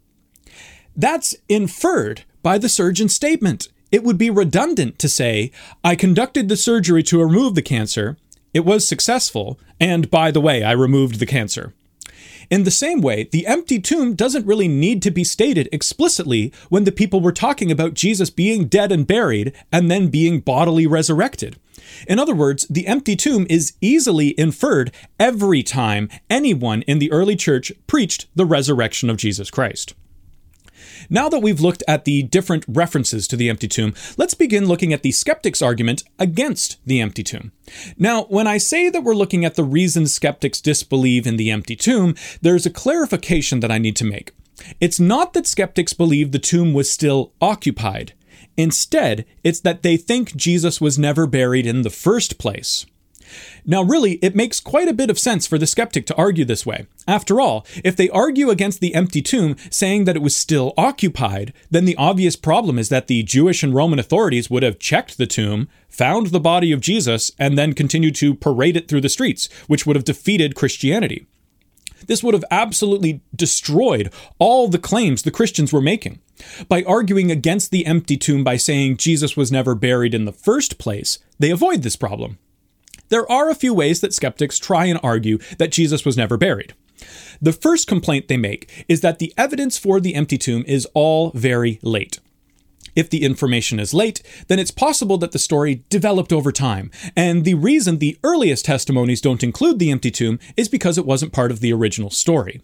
That's 0.96 1.34
inferred 1.48 2.22
by 2.42 2.58
the 2.58 2.68
surgeon's 2.68 3.14
statement. 3.14 3.68
It 3.94 4.02
would 4.02 4.18
be 4.18 4.28
redundant 4.28 4.98
to 4.98 5.08
say, 5.08 5.52
I 5.84 5.94
conducted 5.94 6.48
the 6.48 6.56
surgery 6.56 7.04
to 7.04 7.22
remove 7.22 7.54
the 7.54 7.62
cancer, 7.62 8.16
it 8.52 8.64
was 8.64 8.88
successful, 8.88 9.56
and 9.78 10.10
by 10.10 10.32
the 10.32 10.40
way, 10.40 10.64
I 10.64 10.72
removed 10.72 11.20
the 11.20 11.26
cancer. 11.26 11.72
In 12.50 12.64
the 12.64 12.72
same 12.72 13.00
way, 13.00 13.28
the 13.30 13.46
empty 13.46 13.78
tomb 13.78 14.16
doesn't 14.16 14.46
really 14.46 14.66
need 14.66 15.00
to 15.02 15.12
be 15.12 15.22
stated 15.22 15.68
explicitly 15.70 16.52
when 16.70 16.82
the 16.82 16.90
people 16.90 17.20
were 17.20 17.30
talking 17.30 17.70
about 17.70 17.94
Jesus 17.94 18.30
being 18.30 18.66
dead 18.66 18.90
and 18.90 19.06
buried 19.06 19.52
and 19.70 19.88
then 19.88 20.08
being 20.08 20.40
bodily 20.40 20.88
resurrected. 20.88 21.54
In 22.08 22.18
other 22.18 22.34
words, 22.34 22.66
the 22.66 22.88
empty 22.88 23.14
tomb 23.14 23.46
is 23.48 23.74
easily 23.80 24.34
inferred 24.36 24.90
every 25.20 25.62
time 25.62 26.08
anyone 26.28 26.82
in 26.82 26.98
the 26.98 27.12
early 27.12 27.36
church 27.36 27.70
preached 27.86 28.26
the 28.34 28.44
resurrection 28.44 29.08
of 29.08 29.18
Jesus 29.18 29.52
Christ. 29.52 29.94
Now 31.08 31.28
that 31.28 31.40
we've 31.40 31.60
looked 31.60 31.82
at 31.86 32.04
the 32.04 32.22
different 32.22 32.64
references 32.68 33.26
to 33.28 33.36
the 33.36 33.48
empty 33.48 33.68
tomb, 33.68 33.94
let's 34.16 34.34
begin 34.34 34.66
looking 34.66 34.92
at 34.92 35.02
the 35.02 35.12
skeptics' 35.12 35.62
argument 35.62 36.04
against 36.18 36.78
the 36.86 37.00
empty 37.00 37.22
tomb. 37.22 37.52
Now, 37.98 38.24
when 38.24 38.46
I 38.46 38.58
say 38.58 38.90
that 38.90 39.02
we're 39.02 39.14
looking 39.14 39.44
at 39.44 39.54
the 39.54 39.64
reasons 39.64 40.12
skeptics 40.12 40.60
disbelieve 40.60 41.26
in 41.26 41.36
the 41.36 41.50
empty 41.50 41.76
tomb, 41.76 42.14
there's 42.42 42.66
a 42.66 42.70
clarification 42.70 43.60
that 43.60 43.70
I 43.70 43.78
need 43.78 43.96
to 43.96 44.04
make. 44.04 44.32
It's 44.80 45.00
not 45.00 45.32
that 45.32 45.46
skeptics 45.46 45.92
believe 45.92 46.32
the 46.32 46.38
tomb 46.38 46.72
was 46.72 46.90
still 46.90 47.32
occupied. 47.40 48.12
Instead, 48.56 49.24
it's 49.42 49.60
that 49.60 49.82
they 49.82 49.96
think 49.96 50.36
Jesus 50.36 50.80
was 50.80 50.98
never 50.98 51.26
buried 51.26 51.66
in 51.66 51.82
the 51.82 51.90
first 51.90 52.38
place. 52.38 52.86
Now, 53.64 53.82
really, 53.82 54.12
it 54.22 54.36
makes 54.36 54.60
quite 54.60 54.88
a 54.88 54.94
bit 54.94 55.10
of 55.10 55.18
sense 55.18 55.46
for 55.46 55.58
the 55.58 55.66
skeptic 55.66 56.06
to 56.06 56.16
argue 56.16 56.44
this 56.44 56.66
way. 56.66 56.86
After 57.06 57.40
all, 57.40 57.66
if 57.82 57.96
they 57.96 58.08
argue 58.10 58.50
against 58.50 58.80
the 58.80 58.94
empty 58.94 59.22
tomb, 59.22 59.56
saying 59.70 60.04
that 60.04 60.16
it 60.16 60.22
was 60.22 60.36
still 60.36 60.74
occupied, 60.76 61.52
then 61.70 61.84
the 61.84 61.96
obvious 61.96 62.36
problem 62.36 62.78
is 62.78 62.88
that 62.88 63.06
the 63.06 63.22
Jewish 63.22 63.62
and 63.62 63.74
Roman 63.74 63.98
authorities 63.98 64.50
would 64.50 64.62
have 64.62 64.78
checked 64.78 65.18
the 65.18 65.26
tomb, 65.26 65.68
found 65.88 66.28
the 66.28 66.40
body 66.40 66.72
of 66.72 66.80
Jesus, 66.80 67.30
and 67.38 67.56
then 67.56 67.72
continued 67.72 68.14
to 68.16 68.34
parade 68.34 68.76
it 68.76 68.88
through 68.88 69.00
the 69.00 69.08
streets, 69.08 69.48
which 69.66 69.86
would 69.86 69.96
have 69.96 70.04
defeated 70.04 70.54
Christianity. 70.54 71.26
This 72.06 72.22
would 72.22 72.34
have 72.34 72.44
absolutely 72.50 73.22
destroyed 73.34 74.12
all 74.38 74.68
the 74.68 74.78
claims 74.78 75.22
the 75.22 75.30
Christians 75.30 75.72
were 75.72 75.80
making. 75.80 76.20
By 76.68 76.82
arguing 76.82 77.30
against 77.30 77.70
the 77.70 77.86
empty 77.86 78.16
tomb 78.16 78.44
by 78.44 78.56
saying 78.56 78.96
Jesus 78.96 79.36
was 79.36 79.52
never 79.52 79.74
buried 79.74 80.14
in 80.14 80.24
the 80.24 80.32
first 80.32 80.78
place, 80.78 81.18
they 81.38 81.50
avoid 81.50 81.82
this 81.82 81.96
problem. 81.96 82.38
There 83.08 83.30
are 83.30 83.50
a 83.50 83.54
few 83.54 83.74
ways 83.74 84.00
that 84.00 84.14
skeptics 84.14 84.58
try 84.58 84.86
and 84.86 84.98
argue 85.02 85.38
that 85.58 85.72
Jesus 85.72 86.04
was 86.04 86.16
never 86.16 86.36
buried. 86.36 86.74
The 87.40 87.52
first 87.52 87.86
complaint 87.86 88.28
they 88.28 88.36
make 88.36 88.84
is 88.88 89.00
that 89.02 89.18
the 89.18 89.32
evidence 89.36 89.76
for 89.76 90.00
the 90.00 90.14
empty 90.14 90.38
tomb 90.38 90.64
is 90.66 90.86
all 90.94 91.30
very 91.32 91.78
late. 91.82 92.18
If 92.96 93.10
the 93.10 93.24
information 93.24 93.80
is 93.80 93.92
late, 93.92 94.22
then 94.46 94.58
it's 94.58 94.70
possible 94.70 95.18
that 95.18 95.32
the 95.32 95.38
story 95.38 95.82
developed 95.88 96.32
over 96.32 96.52
time, 96.52 96.90
and 97.16 97.44
the 97.44 97.54
reason 97.54 97.98
the 97.98 98.16
earliest 98.22 98.64
testimonies 98.64 99.20
don't 99.20 99.42
include 99.42 99.78
the 99.78 99.90
empty 99.90 100.12
tomb 100.12 100.38
is 100.56 100.68
because 100.68 100.96
it 100.96 101.06
wasn't 101.06 101.32
part 101.32 101.50
of 101.50 101.60
the 101.60 101.72
original 101.72 102.10
story. 102.10 102.60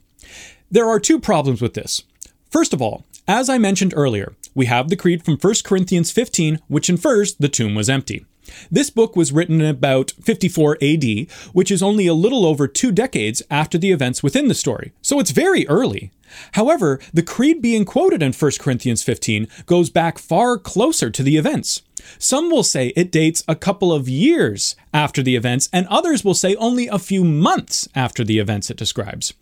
There 0.70 0.88
are 0.88 1.00
two 1.00 1.18
problems 1.18 1.60
with 1.60 1.74
this. 1.74 2.04
First 2.48 2.72
of 2.72 2.80
all, 2.80 3.04
as 3.26 3.48
I 3.48 3.58
mentioned 3.58 3.92
earlier, 3.96 4.34
we 4.54 4.66
have 4.66 4.88
the 4.88 4.96
creed 4.96 5.24
from 5.24 5.36
1 5.36 5.54
Corinthians 5.64 6.12
15, 6.12 6.60
which 6.68 6.88
infers 6.88 7.34
the 7.34 7.48
tomb 7.48 7.74
was 7.74 7.90
empty. 7.90 8.24
This 8.70 8.90
book 8.90 9.16
was 9.16 9.32
written 9.32 9.60
in 9.60 9.66
about 9.66 10.12
54 10.22 10.78
AD, 10.82 11.04
which 11.52 11.70
is 11.70 11.82
only 11.82 12.06
a 12.06 12.14
little 12.14 12.46
over 12.46 12.66
two 12.66 12.92
decades 12.92 13.42
after 13.50 13.78
the 13.78 13.92
events 13.92 14.22
within 14.22 14.48
the 14.48 14.54
story, 14.54 14.92
so 15.02 15.20
it's 15.20 15.30
very 15.30 15.66
early. 15.68 16.10
However, 16.52 17.00
the 17.12 17.22
creed 17.22 17.60
being 17.60 17.84
quoted 17.84 18.22
in 18.22 18.32
1 18.32 18.52
Corinthians 18.60 19.02
15 19.02 19.48
goes 19.66 19.90
back 19.90 20.18
far 20.18 20.58
closer 20.58 21.10
to 21.10 21.22
the 21.22 21.36
events. 21.36 21.82
Some 22.18 22.50
will 22.50 22.62
say 22.62 22.88
it 22.96 23.12
dates 23.12 23.42
a 23.46 23.54
couple 23.54 23.92
of 23.92 24.08
years 24.08 24.76
after 24.92 25.22
the 25.22 25.36
events, 25.36 25.68
and 25.72 25.86
others 25.88 26.24
will 26.24 26.34
say 26.34 26.54
only 26.56 26.86
a 26.88 26.98
few 26.98 27.24
months 27.24 27.88
after 27.94 28.24
the 28.24 28.38
events 28.38 28.70
it 28.70 28.76
describes. 28.76 29.32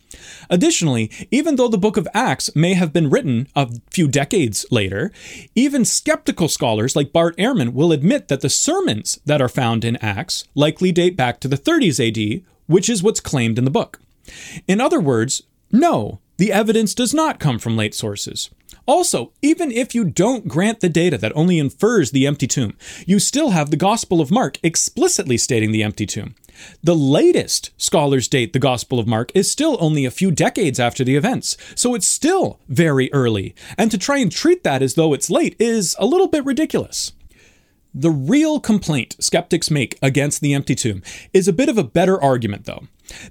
Additionally, 0.51 1.11
even 1.31 1.57
though 1.57 1.69
the 1.69 1.79
book 1.79 1.97
of 1.97 2.09
Acts 2.15 2.55
may 2.57 2.75
have 2.75 2.93
been 2.93 3.11
written 3.11 3.49
a 3.55 3.69
few 3.91 4.09
decades 4.09 4.65
later, 4.71 5.13
even 5.55 5.85
skeptical 5.85 6.49
scholars 6.49 6.97
like 6.97 7.13
Bart 7.13 7.37
Ehrman 7.37 7.73
will 7.73 7.93
admit 7.93 8.29
that 8.29 8.41
the 8.41 8.49
sermons 8.49 9.21
that 9.27 9.43
are 9.43 9.49
found 9.49 9.85
in 9.85 9.97
Acts 9.97 10.45
likely 10.55 10.93
date 10.93 11.17
back 11.17 11.41
to 11.41 11.49
the 11.49 11.59
30s 11.59 11.99
AD, 11.99 12.43
which 12.67 12.89
is 12.89 13.03
what's 13.03 13.21
claimed 13.21 13.59
in 13.59 13.65
the 13.65 13.71
book. 13.71 14.01
In 14.67 14.81
other 14.81 15.01
words, 15.01 15.43
no, 15.71 16.21
the 16.37 16.53
evidence 16.53 16.95
does 16.95 17.13
not 17.13 17.41
come 17.41 17.59
from 17.59 17.77
late 17.77 17.95
sources. 17.95 18.51
Also, 18.89 19.33
even 19.43 19.71
if 19.71 19.95
you 19.95 20.03
don't 20.03 20.49
grant 20.49 20.81
the 20.81 20.89
data 20.89 21.19
that 21.19 21.37
only 21.37 21.59
infers 21.59 22.11
the 22.11 22.27
empty 22.27 22.47
tomb, 22.47 22.75
you 23.07 23.19
still 23.19 23.51
have 23.51 23.71
the 23.71 23.77
Gospel 23.77 24.19
of 24.23 24.31
Mark 24.31 24.59
explicitly 24.63 25.37
stating 25.37 25.73
the 25.73 25.83
empty 25.83 26.07
tomb. 26.07 26.35
The 26.83 26.97
latest 26.97 27.71
scholars 27.77 28.29
date 28.29 28.55
the 28.55 28.59
Gospel 28.59 28.99
of 28.99 29.07
Mark 29.07 29.31
is 29.35 29.53
still 29.53 29.77
only 29.79 30.07
a 30.07 30.11
few 30.11 30.31
decades 30.31 30.81
after 30.81 31.05
the 31.05 31.17
events, 31.17 31.59
so 31.75 31.95
it's 31.95 32.09
still 32.09 32.61
very 32.67 33.13
early, 33.13 33.55
and 33.77 33.91
to 33.91 33.99
try 33.99 34.17
and 34.19 34.33
treat 34.33 34.65
that 34.65 34.81
as 34.81 34.95
though 34.95 35.13
it's 35.13 35.29
late 35.29 35.55
is 35.59 35.95
a 35.99 36.07
little 36.07 36.27
bit 36.27 36.47
ridiculous. 36.47 37.13
The 38.01 38.13
real 38.13 38.61
complaint 38.61 39.17
skeptics 39.19 39.73
make 39.73 39.99
against 40.01 40.41
the 40.41 40.55
empty 40.55 40.77
tomb 40.77 41.03
is 41.33 41.49
a 41.49 41.53
bit 41.53 41.69
of 41.69 41.77
a 41.77 41.83
better 41.83 42.23
argument, 42.23 42.65
though. 42.65 42.85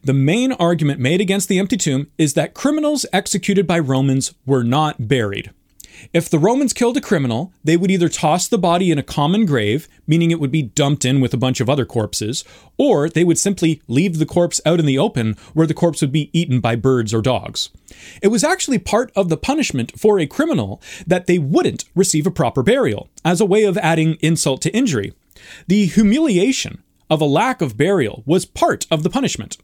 The 0.04 0.14
main 0.14 0.52
argument 0.52 1.00
made 1.00 1.22
against 1.22 1.48
the 1.48 1.58
empty 1.58 1.78
tomb 1.78 2.12
is 2.18 2.34
that 2.34 2.54
criminals 2.54 3.06
executed 3.14 3.66
by 3.66 3.80
Romans 3.80 4.34
were 4.46 4.66
not 4.66 5.08
buried. 5.08 5.52
If 6.14 6.30
the 6.30 6.40
Romans 6.40 6.74
killed 6.74 6.98
a 6.98 7.02
criminal, 7.02 7.54
they 7.64 7.78
would 7.78 7.92
either 7.92 8.10
toss 8.10 8.48
the 8.48 8.58
body 8.58 8.92
in 8.92 8.98
a 8.98 9.04
common 9.04 9.46
grave, 9.46 9.88
meaning 10.06 10.32
it 10.32 10.40
would 10.40 10.52
be 10.52 10.62
dumped 10.62 11.06
in 11.06 11.22
with 11.22 11.34
a 11.34 11.38
bunch 11.38 11.60
of 11.60 11.70
other 11.70 11.86
corpses, 11.86 12.44
or 12.78 13.10
they 13.10 13.24
would 13.24 13.38
simply 13.38 13.82
leave 13.88 14.18
the 14.18 14.26
corpse 14.26 14.62
out 14.66 14.80
in 14.80 14.86
the 14.86 14.98
open 14.98 15.36
where 15.54 15.68
the 15.68 15.74
corpse 15.74 16.02
would 16.02 16.12
be 16.12 16.30
eaten 16.34 16.60
by 16.60 16.76
birds 16.76 17.14
or 17.14 17.22
dogs. 17.22 17.70
It 18.22 18.28
was 18.28 18.44
actually 18.44 18.80
part 18.80 19.12
of 19.16 19.30
the 19.30 19.38
punishment 19.38 19.98
for 20.00 20.20
a 20.20 20.28
criminal 20.28 20.82
that 21.06 21.28
they 21.28 21.40
wouldn't 21.40 21.86
receive 21.96 22.28
a 22.28 22.32
proper 22.32 22.64
burial, 22.64 23.10
as 23.24 23.42
a 23.42 23.46
way 23.46 23.64
of 23.64 23.78
adding 23.78 24.16
insult 24.22 24.62
to 24.64 24.76
injury. 24.76 25.14
The 25.68 25.86
humiliation 25.86 26.84
of 27.10 27.22
a 27.22 27.26
lack 27.26 27.62
of 27.62 27.78
burial 27.78 28.24
was 28.26 28.46
part 28.46 28.86
of 28.92 29.04
the 29.04 29.10
punishment. 29.10 29.58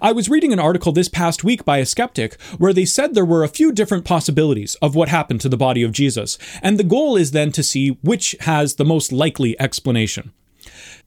I 0.00 0.12
was 0.12 0.28
reading 0.28 0.52
an 0.52 0.58
article 0.58 0.92
this 0.92 1.08
past 1.08 1.44
week 1.44 1.64
by 1.64 1.78
a 1.78 1.86
skeptic 1.86 2.40
where 2.58 2.72
they 2.72 2.84
said 2.84 3.14
there 3.14 3.24
were 3.24 3.44
a 3.44 3.48
few 3.48 3.72
different 3.72 4.04
possibilities 4.04 4.74
of 4.76 4.94
what 4.94 5.08
happened 5.08 5.40
to 5.42 5.48
the 5.48 5.56
body 5.56 5.82
of 5.82 5.92
Jesus, 5.92 6.38
and 6.62 6.78
the 6.78 6.84
goal 6.84 7.16
is 7.16 7.30
then 7.30 7.52
to 7.52 7.62
see 7.62 7.98
which 8.02 8.36
has 8.40 8.74
the 8.74 8.84
most 8.84 9.12
likely 9.12 9.58
explanation. 9.60 10.32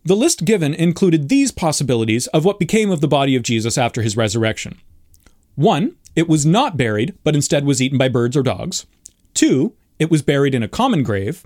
The 0.06 0.15
list 0.15 0.44
given 0.44 0.74
included 0.74 1.30
these 1.30 1.51
possibilities 1.51 2.27
of 2.27 2.44
what 2.44 2.60
became 2.60 2.92
of 2.92 3.00
the 3.00 3.08
body 3.08 3.36
of 3.36 3.44
Jesus 3.44 3.77
after 3.77 4.01
his 4.01 4.18
resurrection. 4.18 4.80
1. 5.56 5.96
It 6.15 6.27
was 6.27 6.46
not 6.46 6.77
buried, 6.77 7.18
but 7.24 7.36
instead 7.36 7.65
was 7.65 7.82
eaten 7.82 7.98
by 7.98 8.10
birds 8.10 8.36
or 8.36 8.44
dogs. 8.44 8.86
2. 9.36 9.74
It 10.00 10.12
was 10.12 10.22
buried 10.22 10.53
in 10.53 10.63
a 10.63 10.68
common 10.68 11.03
grave. 11.03 11.46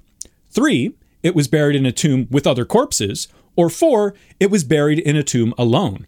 3. 0.51 0.93
It 1.23 1.35
was 1.35 1.47
buried 1.47 1.75
in 1.75 1.85
a 1.85 1.91
tomb 1.91 2.27
with 2.31 2.47
other 2.47 2.65
corpses. 2.65 3.27
Or 3.55 3.69
4. 3.69 4.15
It 4.39 4.49
was 4.49 4.63
buried 4.63 4.99
in 4.99 5.15
a 5.15 5.23
tomb 5.23 5.53
alone. 5.57 6.07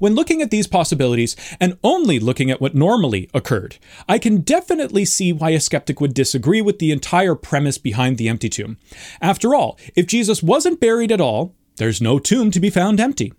When 0.00 0.14
looking 0.14 0.40
at 0.40 0.50
these 0.50 0.66
possibilities, 0.66 1.36
and 1.60 1.78
only 1.84 2.18
looking 2.18 2.50
at 2.50 2.58
what 2.58 2.74
normally 2.74 3.28
occurred, 3.34 3.76
I 4.08 4.18
can 4.18 4.38
definitely 4.38 5.04
see 5.04 5.30
why 5.30 5.50
a 5.50 5.60
skeptic 5.60 6.00
would 6.00 6.14
disagree 6.14 6.62
with 6.62 6.78
the 6.78 6.90
entire 6.90 7.34
premise 7.34 7.76
behind 7.76 8.16
the 8.16 8.26
empty 8.26 8.48
tomb. 8.48 8.78
After 9.20 9.54
all, 9.54 9.78
if 9.94 10.06
Jesus 10.06 10.42
wasn't 10.42 10.80
buried 10.80 11.12
at 11.12 11.20
all, 11.20 11.54
there's 11.76 12.00
no 12.00 12.18
tomb 12.18 12.50
to 12.50 12.60
be 12.60 12.70
found 12.70 12.98
empty. 12.98 13.34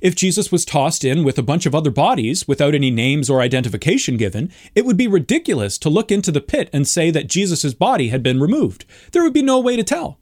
If 0.00 0.16
Jesus 0.16 0.50
was 0.50 0.64
tossed 0.64 1.04
in 1.04 1.22
with 1.22 1.38
a 1.38 1.42
bunch 1.42 1.66
of 1.66 1.74
other 1.74 1.90
bodies 1.90 2.48
without 2.48 2.74
any 2.74 2.90
names 2.90 3.28
or 3.28 3.42
identification 3.42 4.16
given, 4.16 4.50
it 4.74 4.86
would 4.86 4.96
be 4.96 5.06
ridiculous 5.06 5.76
to 5.76 5.90
look 5.90 6.10
into 6.10 6.32
the 6.32 6.40
pit 6.40 6.70
and 6.72 6.88
say 6.88 7.10
that 7.10 7.28
Jesus' 7.28 7.74
body 7.74 8.08
had 8.08 8.22
been 8.22 8.40
removed. 8.40 8.86
There 9.12 9.22
would 9.22 9.34
be 9.34 9.42
no 9.42 9.60
way 9.60 9.76
to 9.76 9.84
tell. 9.84 10.18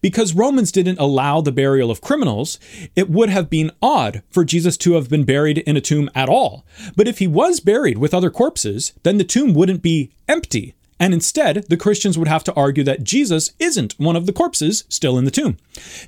Because 0.00 0.34
Romans 0.34 0.72
didn't 0.72 0.98
allow 0.98 1.40
the 1.40 1.52
burial 1.52 1.90
of 1.90 2.00
criminals, 2.00 2.58
it 2.94 3.10
would 3.10 3.28
have 3.28 3.50
been 3.50 3.72
odd 3.82 4.22
for 4.30 4.44
Jesus 4.44 4.76
to 4.78 4.94
have 4.94 5.08
been 5.08 5.24
buried 5.24 5.58
in 5.58 5.76
a 5.76 5.80
tomb 5.80 6.10
at 6.14 6.28
all. 6.28 6.64
But 6.96 7.08
if 7.08 7.18
he 7.18 7.26
was 7.26 7.60
buried 7.60 7.98
with 7.98 8.14
other 8.14 8.30
corpses, 8.30 8.92
then 9.02 9.18
the 9.18 9.24
tomb 9.24 9.54
wouldn't 9.54 9.82
be 9.82 10.12
empty. 10.28 10.74
And 11.00 11.14
instead, 11.14 11.66
the 11.68 11.76
Christians 11.76 12.18
would 12.18 12.28
have 12.28 12.42
to 12.44 12.54
argue 12.54 12.82
that 12.84 13.04
Jesus 13.04 13.52
isn't 13.58 13.94
one 13.98 14.16
of 14.16 14.26
the 14.26 14.32
corpses 14.32 14.84
still 14.88 15.16
in 15.16 15.24
the 15.24 15.30
tomb. 15.30 15.56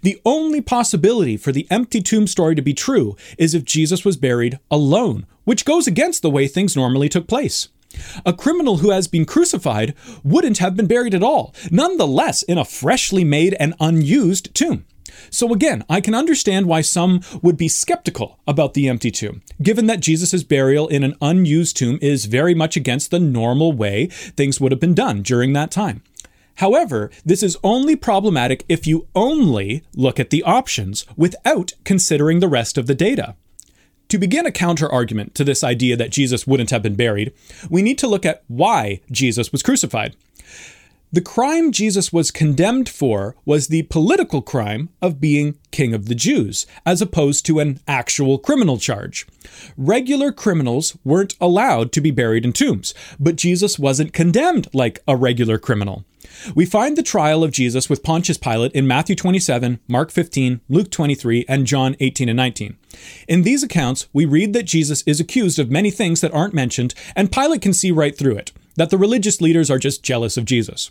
The 0.03 0.21
only 0.25 0.61
possibility 0.61 1.37
for 1.37 1.53
the 1.53 1.67
empty 1.71 2.03
tomb 2.03 2.27
story 2.27 2.57
to 2.57 2.63
be 2.63 2.75
true 2.75 3.17
is 3.39 3.55
if 3.55 3.65
Jesus 3.65 4.05
was 4.05 4.17
buried 4.17 4.59
alone, 4.71 5.27
which 5.45 5.65
goes 5.65 5.87
against 5.87 6.23
the 6.23 6.31
way 6.31 6.49
things 6.49 6.75
normally 6.75 7.09
took 7.09 7.29
place. 7.29 7.69
A 8.25 8.33
criminal 8.33 8.79
who 8.79 8.91
has 8.91 9.09
been 9.09 9.25
crucified 9.25 9.95
wouldn't 10.23 10.59
have 10.59 10.77
been 10.77 10.87
buried 10.87 11.15
at 11.15 11.23
all, 11.23 11.55
nonetheless, 11.71 12.43
in 12.43 12.59
a 12.59 12.65
freshly 12.65 13.25
made 13.25 13.57
and 13.59 13.75
unused 13.81 14.55
tomb. 14.55 14.85
So 15.31 15.53
again, 15.53 15.85
I 15.89 16.01
can 16.01 16.15
understand 16.15 16.67
why 16.67 16.81
some 16.81 17.21
would 17.43 17.57
be 17.57 17.69
skeptical 17.69 18.39
about 18.47 18.75
the 18.75 18.89
empty 18.89 19.11
tomb, 19.11 19.43
given 19.63 19.87
that 19.87 20.01
Jesus' 20.01 20.43
burial 20.43 20.89
in 20.89 21.05
an 21.05 21.17
unused 21.21 21.77
tomb 21.77 21.99
is 22.01 22.25
very 22.25 22.55
much 22.55 22.77
against 22.77 23.11
the 23.11 23.21
normal 23.21 23.73
way 23.73 24.07
things 24.07 24.61
would 24.61 24.73
have 24.73 24.81
been 24.81 24.95
done 24.95 25.23
during 25.23 25.53
that 25.53 25.71
time. 25.71 26.03
However, 26.57 27.11
this 27.25 27.43
is 27.43 27.57
only 27.63 27.97
problematic 27.97 28.65
if 28.69 28.87
you 28.87 29.09
only 29.15 29.83
look 29.95 30.21
at 30.21 30.31
the 30.31 30.43
options 30.43 31.07
without 31.17 31.73
considering 31.85 32.41
the 32.41 32.49
rest 32.49 32.77
of 32.77 32.87
the 32.87 32.95
data. 32.95 33.35
To 34.11 34.19
begin 34.19 34.45
a 34.45 34.51
counter 34.51 34.91
argument 34.91 35.37
to 35.37 35.45
this 35.45 35.63
idea 35.63 35.97
that 35.97 36.11
Jesus 36.11 36.45
wouldn't 36.45 36.71
have 36.71 36.83
been 36.83 36.97
buried, 36.97 37.33
we 37.71 37.81
need 37.81 37.97
to 37.99 38.09
look 38.09 38.27
at 38.27 38.43
why 38.49 39.01
Jesus 39.09 39.53
was 39.53 39.63
crucified. 39.63 40.17
The 41.13 41.21
crime 41.21 41.73
Jesus 41.73 42.13
was 42.13 42.31
condemned 42.31 42.89
for 42.89 43.35
was 43.45 43.67
the 43.67 43.83
political 43.83 44.43
crime 44.43 44.91
of 45.03 45.21
being 45.21 45.59
king 45.73 45.93
of 45.93 46.07
the 46.07 46.15
Jews, 46.15 46.67
as 46.87 47.03
opposed 47.03 47.45
to 47.47 47.59
an 47.59 47.81
actual 47.89 48.39
criminal 48.39 48.79
charge. 48.79 49.27
Regular 49.77 50.31
criminals 50.31 50.97
weren't 51.03 51.35
allowed 51.41 51.91
to 51.93 52.01
be 52.01 52.13
buried 52.13 52.45
in 52.45 52.53
tombs, 52.53 52.95
but 53.19 53.35
Jesus 53.35 53.77
wasn't 53.77 54.13
condemned 54.13 54.69
like 54.73 55.01
a 55.09 55.17
regular 55.17 55.59
criminal. 55.59 56.05
We 56.55 56.65
find 56.65 56.97
the 56.97 57.03
trial 57.03 57.43
of 57.43 57.51
Jesus 57.51 57.91
with 57.91 58.05
Pontius 58.05 58.39
Pilate 58.39 58.71
in 58.71 58.87
Matthew 58.87 59.17
27, 59.17 59.81
Mark 59.89 60.13
15, 60.13 60.61
Luke 60.69 60.93
23, 60.93 61.45
and 61.49 61.67
John 61.67 61.97
18 61.99 62.29
and 62.29 62.37
19. 62.37 62.77
In 63.27 63.43
these 63.43 63.65
accounts, 63.65 64.07
we 64.13 64.27
read 64.27 64.53
that 64.53 64.63
Jesus 64.63 65.03
is 65.09 65.19
accused 65.19 65.59
of 65.59 65.73
many 65.73 65.91
things 65.91 66.21
that 66.21 66.33
aren't 66.33 66.55
mentioned, 66.55 66.95
and 67.17 67.33
Pilate 67.33 67.63
can 67.63 67.73
see 67.73 67.91
right 67.91 68.17
through 68.17 68.37
it 68.37 68.53
that 68.77 68.91
the 68.91 68.99
religious 68.99 69.41
leaders 69.41 69.71
are 69.71 69.79
just 69.79 70.03
jealous 70.03 70.37
of 70.37 70.45
Jesus. 70.45 70.91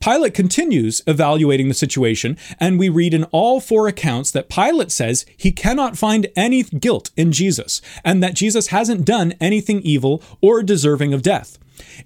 Pilate 0.00 0.34
continues 0.34 1.02
evaluating 1.06 1.68
the 1.68 1.74
situation, 1.74 2.36
and 2.58 2.78
we 2.78 2.88
read 2.88 3.14
in 3.14 3.24
all 3.24 3.60
four 3.60 3.88
accounts 3.88 4.30
that 4.30 4.48
Pilate 4.48 4.90
says 4.90 5.26
he 5.36 5.52
cannot 5.52 5.98
find 5.98 6.26
any 6.36 6.62
guilt 6.62 7.10
in 7.16 7.32
Jesus, 7.32 7.80
and 8.04 8.22
that 8.22 8.34
Jesus 8.34 8.68
hasn't 8.68 9.04
done 9.04 9.34
anything 9.40 9.80
evil 9.82 10.22
or 10.40 10.62
deserving 10.62 11.12
of 11.14 11.22
death. 11.22 11.58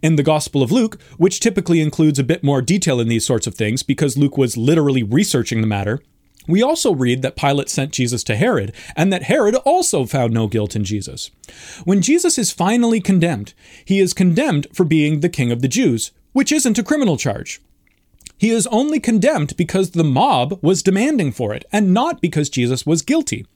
In 0.02 0.16
the 0.16 0.22
Gospel 0.22 0.62
of 0.62 0.70
Luke, 0.70 1.00
which 1.18 1.40
typically 1.40 1.80
includes 1.80 2.18
a 2.18 2.24
bit 2.24 2.44
more 2.44 2.62
detail 2.62 3.00
in 3.00 3.08
these 3.08 3.26
sorts 3.26 3.46
of 3.46 3.54
things 3.54 3.82
because 3.82 4.16
Luke 4.16 4.38
was 4.38 4.56
literally 4.56 5.02
researching 5.02 5.60
the 5.60 5.66
matter, 5.66 6.00
we 6.46 6.62
also 6.62 6.94
read 6.94 7.22
that 7.22 7.36
Pilate 7.36 7.68
sent 7.68 7.92
Jesus 7.92 8.22
to 8.24 8.36
Herod, 8.36 8.74
and 8.96 9.12
that 9.12 9.24
Herod 9.24 9.54
also 9.56 10.04
found 10.04 10.32
no 10.32 10.46
guilt 10.46 10.76
in 10.76 10.84
Jesus. 10.84 11.30
When 11.84 12.02
Jesus 12.02 12.38
is 12.38 12.52
finally 12.52 13.00
condemned, 13.00 13.54
he 13.84 14.00
is 14.00 14.12
condemned 14.12 14.66
for 14.72 14.84
being 14.84 15.20
the 15.20 15.28
king 15.28 15.50
of 15.50 15.62
the 15.62 15.68
Jews, 15.68 16.12
which 16.32 16.52
isn't 16.52 16.78
a 16.78 16.82
criminal 16.82 17.16
charge. 17.16 17.60
He 18.36 18.50
is 18.50 18.66
only 18.66 19.00
condemned 19.00 19.56
because 19.56 19.92
the 19.92 20.04
mob 20.04 20.58
was 20.60 20.82
demanding 20.82 21.32
for 21.32 21.54
it, 21.54 21.64
and 21.72 21.94
not 21.94 22.20
because 22.20 22.48
Jesus 22.50 22.84
was 22.84 23.02
guilty. 23.02 23.46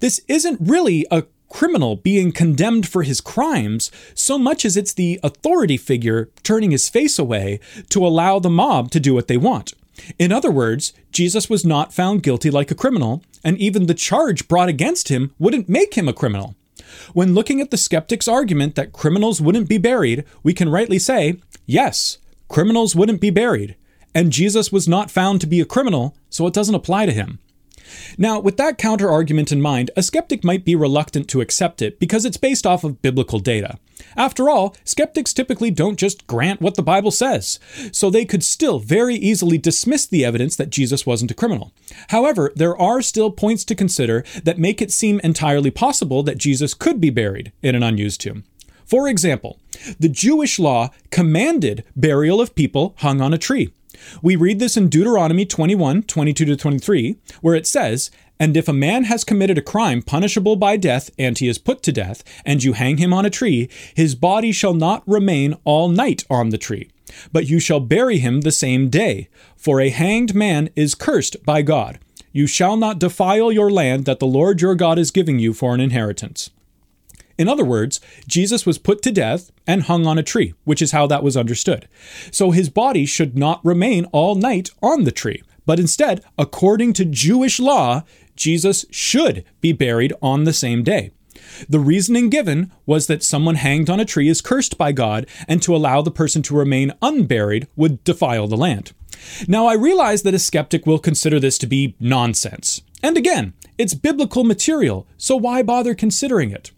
This 0.00 0.20
isn't 0.28 0.60
really 0.60 1.06
a 1.10 1.24
criminal 1.48 1.96
being 1.96 2.30
condemned 2.30 2.86
for 2.86 3.02
his 3.02 3.20
crimes 3.20 3.90
so 4.14 4.38
much 4.38 4.64
as 4.64 4.76
it's 4.76 4.92
the 4.92 5.18
authority 5.22 5.76
figure 5.76 6.28
turning 6.42 6.70
his 6.70 6.88
face 6.88 7.18
away 7.18 7.58
to 7.88 8.06
allow 8.06 8.38
the 8.38 8.50
mob 8.50 8.90
to 8.90 9.00
do 9.00 9.14
what 9.14 9.28
they 9.28 9.36
want. 9.36 9.72
In 10.18 10.32
other 10.32 10.50
words, 10.50 10.92
Jesus 11.12 11.50
was 11.50 11.64
not 11.64 11.92
found 11.92 12.22
guilty 12.22 12.50
like 12.50 12.70
a 12.70 12.76
criminal, 12.76 13.22
and 13.44 13.58
even 13.58 13.86
the 13.86 13.94
charge 13.94 14.48
brought 14.48 14.68
against 14.68 15.08
him 15.08 15.32
wouldn't 15.38 15.68
make 15.68 15.94
him 15.94 16.08
a 16.08 16.12
criminal. 16.12 16.54
When 17.12 17.34
looking 17.34 17.60
at 17.60 17.70
the 17.70 17.76
skeptic's 17.76 18.28
argument 18.28 18.74
that 18.74 18.92
criminals 18.92 19.40
wouldn't 19.40 19.68
be 19.68 19.78
buried, 19.78 20.24
we 20.42 20.54
can 20.54 20.68
rightly 20.68 20.98
say, 20.98 21.36
yes, 21.66 22.18
criminals 22.48 22.96
wouldn't 22.96 23.20
be 23.20 23.30
buried, 23.30 23.76
and 24.14 24.32
Jesus 24.32 24.72
was 24.72 24.88
not 24.88 25.10
found 25.10 25.40
to 25.40 25.46
be 25.46 25.60
a 25.60 25.66
criminal, 25.66 26.16
so 26.30 26.46
it 26.46 26.54
doesn't 26.54 26.74
apply 26.74 27.06
to 27.06 27.12
him. 27.12 27.38
Now, 28.16 28.40
with 28.40 28.56
that 28.56 28.78
counter 28.78 29.10
argument 29.10 29.52
in 29.52 29.60
mind, 29.60 29.90
a 29.96 30.02
skeptic 30.02 30.44
might 30.44 30.64
be 30.64 30.74
reluctant 30.74 31.28
to 31.28 31.40
accept 31.40 31.82
it 31.82 31.98
because 31.98 32.24
it's 32.24 32.36
based 32.36 32.66
off 32.66 32.84
of 32.84 33.02
biblical 33.02 33.38
data. 33.38 33.78
After 34.16 34.48
all, 34.48 34.76
skeptics 34.84 35.32
typically 35.32 35.70
don't 35.70 35.98
just 35.98 36.26
grant 36.26 36.60
what 36.60 36.76
the 36.76 36.82
Bible 36.82 37.10
says, 37.10 37.58
so 37.92 38.10
they 38.10 38.24
could 38.24 38.44
still 38.44 38.78
very 38.78 39.16
easily 39.16 39.58
dismiss 39.58 40.06
the 40.06 40.24
evidence 40.24 40.56
that 40.56 40.70
Jesus 40.70 41.04
wasn't 41.04 41.30
a 41.30 41.34
criminal. 41.34 41.72
However, 42.08 42.52
there 42.54 42.76
are 42.76 43.02
still 43.02 43.30
points 43.30 43.64
to 43.64 43.74
consider 43.74 44.24
that 44.44 44.58
make 44.58 44.80
it 44.80 44.92
seem 44.92 45.20
entirely 45.20 45.70
possible 45.70 46.22
that 46.22 46.38
Jesus 46.38 46.74
could 46.74 47.00
be 47.00 47.10
buried 47.10 47.52
in 47.62 47.74
an 47.74 47.82
unused 47.82 48.20
tomb. 48.20 48.44
For 48.84 49.06
example, 49.06 49.58
the 50.00 50.08
Jewish 50.08 50.58
law 50.58 50.90
commanded 51.10 51.84
burial 51.94 52.40
of 52.40 52.54
people 52.54 52.94
hung 52.98 53.20
on 53.20 53.34
a 53.34 53.38
tree. 53.38 53.70
We 54.22 54.36
read 54.36 54.58
this 54.58 54.76
in 54.76 54.88
Deuteronomy 54.88 55.44
21 55.44 56.02
22 56.02 56.44
to 56.44 56.56
23, 56.56 57.16
where 57.40 57.54
it 57.54 57.66
says, 57.66 58.10
And 58.38 58.56
if 58.56 58.68
a 58.68 58.72
man 58.72 59.04
has 59.04 59.24
committed 59.24 59.58
a 59.58 59.62
crime 59.62 60.02
punishable 60.02 60.56
by 60.56 60.76
death, 60.76 61.10
and 61.18 61.38
he 61.38 61.48
is 61.48 61.58
put 61.58 61.82
to 61.84 61.92
death, 61.92 62.22
and 62.44 62.62
you 62.62 62.72
hang 62.74 62.98
him 62.98 63.12
on 63.12 63.26
a 63.26 63.30
tree, 63.30 63.68
his 63.94 64.14
body 64.14 64.52
shall 64.52 64.74
not 64.74 65.02
remain 65.06 65.56
all 65.64 65.88
night 65.88 66.24
on 66.30 66.50
the 66.50 66.58
tree, 66.58 66.90
but 67.32 67.48
you 67.48 67.60
shall 67.60 67.80
bury 67.80 68.18
him 68.18 68.42
the 68.42 68.52
same 68.52 68.88
day. 68.88 69.28
For 69.56 69.80
a 69.80 69.90
hanged 69.90 70.34
man 70.34 70.70
is 70.76 70.94
cursed 70.94 71.44
by 71.44 71.62
God. 71.62 71.98
You 72.32 72.46
shall 72.46 72.76
not 72.76 72.98
defile 72.98 73.50
your 73.50 73.70
land 73.70 74.04
that 74.04 74.20
the 74.20 74.26
Lord 74.26 74.60
your 74.60 74.74
God 74.74 74.98
is 74.98 75.10
giving 75.10 75.38
you 75.38 75.52
for 75.52 75.74
an 75.74 75.80
inheritance. 75.80 76.50
In 77.38 77.48
other 77.48 77.64
words, 77.64 78.00
Jesus 78.26 78.66
was 78.66 78.78
put 78.78 79.00
to 79.02 79.12
death 79.12 79.50
and 79.66 79.84
hung 79.84 80.06
on 80.06 80.18
a 80.18 80.22
tree, 80.22 80.54
which 80.64 80.82
is 80.82 80.90
how 80.90 81.06
that 81.06 81.22
was 81.22 81.36
understood. 81.36 81.88
So 82.32 82.50
his 82.50 82.68
body 82.68 83.06
should 83.06 83.38
not 83.38 83.64
remain 83.64 84.04
all 84.06 84.34
night 84.34 84.70
on 84.82 85.04
the 85.04 85.12
tree, 85.12 85.42
but 85.64 85.78
instead, 85.78 86.24
according 86.36 86.94
to 86.94 87.04
Jewish 87.04 87.60
law, 87.60 88.02
Jesus 88.34 88.84
should 88.90 89.44
be 89.60 89.72
buried 89.72 90.12
on 90.20 90.44
the 90.44 90.52
same 90.52 90.82
day. 90.82 91.12
The 91.68 91.78
reasoning 91.78 92.28
given 92.28 92.72
was 92.86 93.06
that 93.06 93.22
someone 93.22 93.54
hanged 93.54 93.88
on 93.88 94.00
a 94.00 94.04
tree 94.04 94.28
is 94.28 94.40
cursed 94.40 94.76
by 94.76 94.92
God, 94.92 95.26
and 95.46 95.62
to 95.62 95.74
allow 95.74 96.02
the 96.02 96.10
person 96.10 96.42
to 96.42 96.56
remain 96.56 96.92
unburied 97.00 97.68
would 97.76 98.02
defile 98.04 98.46
the 98.46 98.56
land. 98.56 98.92
Now, 99.46 99.66
I 99.66 99.74
realize 99.74 100.22
that 100.22 100.34
a 100.34 100.38
skeptic 100.38 100.86
will 100.86 100.98
consider 100.98 101.40
this 101.40 101.58
to 101.58 101.66
be 101.66 101.96
nonsense. 102.00 102.82
And 103.02 103.16
again, 103.16 103.54
it's 103.76 103.94
biblical 103.94 104.44
material, 104.44 105.06
so 105.16 105.36
why 105.36 105.62
bother 105.62 105.94
considering 105.94 106.50
it? 106.50 106.72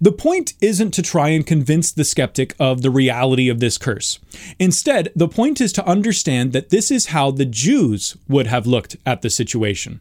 The 0.00 0.12
point 0.12 0.54
isn't 0.60 0.92
to 0.92 1.02
try 1.02 1.28
and 1.30 1.46
convince 1.46 1.92
the 1.92 2.04
skeptic 2.04 2.54
of 2.58 2.82
the 2.82 2.90
reality 2.90 3.48
of 3.48 3.60
this 3.60 3.78
curse. 3.78 4.18
Instead, 4.58 5.10
the 5.14 5.28
point 5.28 5.60
is 5.60 5.72
to 5.74 5.86
understand 5.86 6.52
that 6.52 6.70
this 6.70 6.90
is 6.90 7.06
how 7.06 7.30
the 7.30 7.44
Jews 7.44 8.16
would 8.28 8.46
have 8.46 8.66
looked 8.66 8.96
at 9.06 9.22
the 9.22 9.30
situation. 9.30 10.00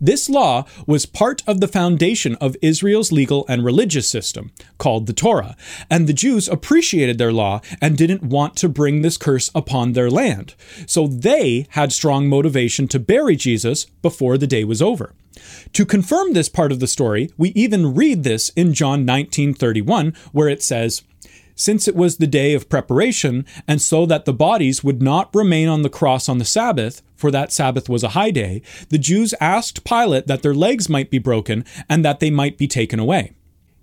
This 0.00 0.28
law 0.28 0.64
was 0.86 1.06
part 1.06 1.42
of 1.46 1.60
the 1.60 1.68
foundation 1.68 2.34
of 2.36 2.56
Israel's 2.60 3.12
legal 3.12 3.44
and 3.48 3.64
religious 3.64 4.08
system, 4.08 4.52
called 4.78 5.06
the 5.06 5.12
Torah, 5.12 5.56
and 5.90 6.06
the 6.06 6.12
Jews 6.12 6.48
appreciated 6.48 7.18
their 7.18 7.32
law 7.32 7.60
and 7.80 7.96
didn't 7.96 8.22
want 8.22 8.56
to 8.56 8.68
bring 8.68 9.02
this 9.02 9.16
curse 9.16 9.50
upon 9.54 9.92
their 9.92 10.10
land. 10.10 10.54
So 10.86 11.06
they 11.06 11.66
had 11.70 11.92
strong 11.92 12.28
motivation 12.28 12.88
to 12.88 12.98
bury 12.98 13.36
Jesus 13.36 13.86
before 14.02 14.38
the 14.38 14.46
day 14.46 14.64
was 14.64 14.82
over. 14.82 15.14
To 15.74 15.84
confirm 15.84 16.32
this 16.32 16.48
part 16.48 16.72
of 16.72 16.80
the 16.80 16.86
story, 16.86 17.30
we 17.36 17.50
even 17.50 17.94
read 17.94 18.24
this 18.24 18.50
in 18.50 18.74
John 18.74 19.04
19:31 19.04 20.14
where 20.32 20.48
it 20.48 20.62
says, 20.62 21.02
since 21.56 21.88
it 21.88 21.96
was 21.96 22.18
the 22.18 22.28
day 22.28 22.54
of 22.54 22.68
preparation, 22.68 23.44
and 23.66 23.82
so 23.82 24.06
that 24.06 24.26
the 24.26 24.32
bodies 24.32 24.84
would 24.84 25.02
not 25.02 25.34
remain 25.34 25.66
on 25.68 25.82
the 25.82 25.90
cross 25.90 26.28
on 26.28 26.38
the 26.38 26.44
Sabbath, 26.44 27.02
for 27.16 27.32
that 27.32 27.50
Sabbath 27.50 27.88
was 27.88 28.04
a 28.04 28.10
high 28.10 28.30
day, 28.30 28.62
the 28.90 28.98
Jews 28.98 29.34
asked 29.40 29.82
Pilate 29.82 30.28
that 30.28 30.42
their 30.42 30.54
legs 30.54 30.88
might 30.88 31.10
be 31.10 31.18
broken 31.18 31.64
and 31.88 32.04
that 32.04 32.20
they 32.20 32.30
might 32.30 32.58
be 32.58 32.68
taken 32.68 33.00
away. 33.00 33.32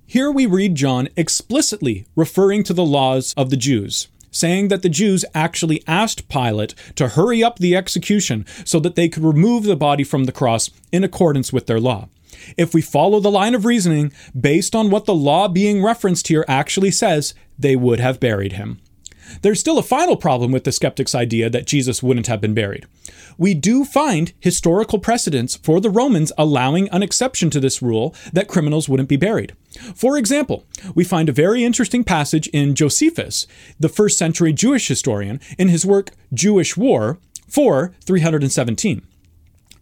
Here 0.06 0.32
we 0.32 0.46
read 0.46 0.76
John 0.76 1.10
explicitly 1.18 2.06
referring 2.16 2.64
to 2.64 2.74
the 2.74 2.86
laws 2.86 3.34
of 3.36 3.50
the 3.50 3.58
Jews 3.58 4.08
saying 4.34 4.68
that 4.68 4.82
the 4.82 4.90
Jews 4.90 5.24
actually 5.34 5.84
asked 5.88 6.28
Pilate 6.28 6.74
to 6.96 7.10
hurry 7.10 7.44
up 7.44 7.60
the 7.60 7.76
execution 7.76 8.46
so 8.66 8.80
that 8.80 8.96
they 8.96 9.08
could 9.08 9.24
remove 9.24 9.64
the 9.64 9.76
body 9.76 10.04
from 10.04 10.26
the 10.26 10.32
cross 10.32 10.72
in 10.92 11.04
accordance 11.04 11.54
with 11.54 11.68
their 11.68 11.80
law. 11.80 12.10
If 12.58 12.74
we 12.74 12.82
follow 12.82 13.20
the 13.20 13.32
line 13.32 13.56
of 13.56 13.66
reasoning, 13.66 14.12
based 14.40 14.76
on 14.76 14.90
what 14.90 15.06
the 15.06 15.16
law 15.16 15.48
being 15.48 15.84
referenced 15.84 16.28
here 16.28 16.46
actually 16.48 16.92
says, 16.92 17.34
they 17.58 17.76
would 17.76 18.00
have 18.00 18.20
buried 18.20 18.54
him. 18.54 18.80
There's 19.42 19.60
still 19.60 19.78
a 19.78 19.84
final 19.84 20.16
problem 20.16 20.52
with 20.52 20.64
the 20.64 20.72
skeptic's 20.72 21.16
idea 21.16 21.50
that 21.50 21.66
Jesus 21.66 22.04
wouldn't 22.04 22.28
have 22.28 22.42
been 22.42 22.54
buried. 22.54 22.86
We 23.38 23.54
do 23.54 23.84
find 23.86 24.34
historical 24.40 25.00
precedents 25.00 25.56
for 25.56 25.80
the 25.80 25.90
Romans 25.90 26.32
allowing 26.38 26.90
an 26.90 27.04
exception 27.04 27.50
to 27.52 27.60
this 27.60 27.82
rule 27.82 28.14
that 28.32 28.48
criminals 28.48 28.88
wouldn't 28.88 29.10
be 29.10 29.18
buried. 29.18 29.56
For 29.96 30.18
example, 30.18 30.66
we 30.94 31.04
find 31.04 31.30
a 31.30 31.34
very 31.34 31.64
interesting 31.64 32.04
passage 32.04 32.48
in 32.48 32.76
Josephus, 32.76 33.48
the 33.80 33.90
first 33.90 34.18
century 34.18 34.54
Jewish 34.54 34.88
historian, 34.88 35.40
in 35.58 35.70
his 35.70 35.86
work 35.86 36.12
Jewish 36.34 36.78
War 36.78 37.18
4 37.48 37.94
317. 38.06 39.02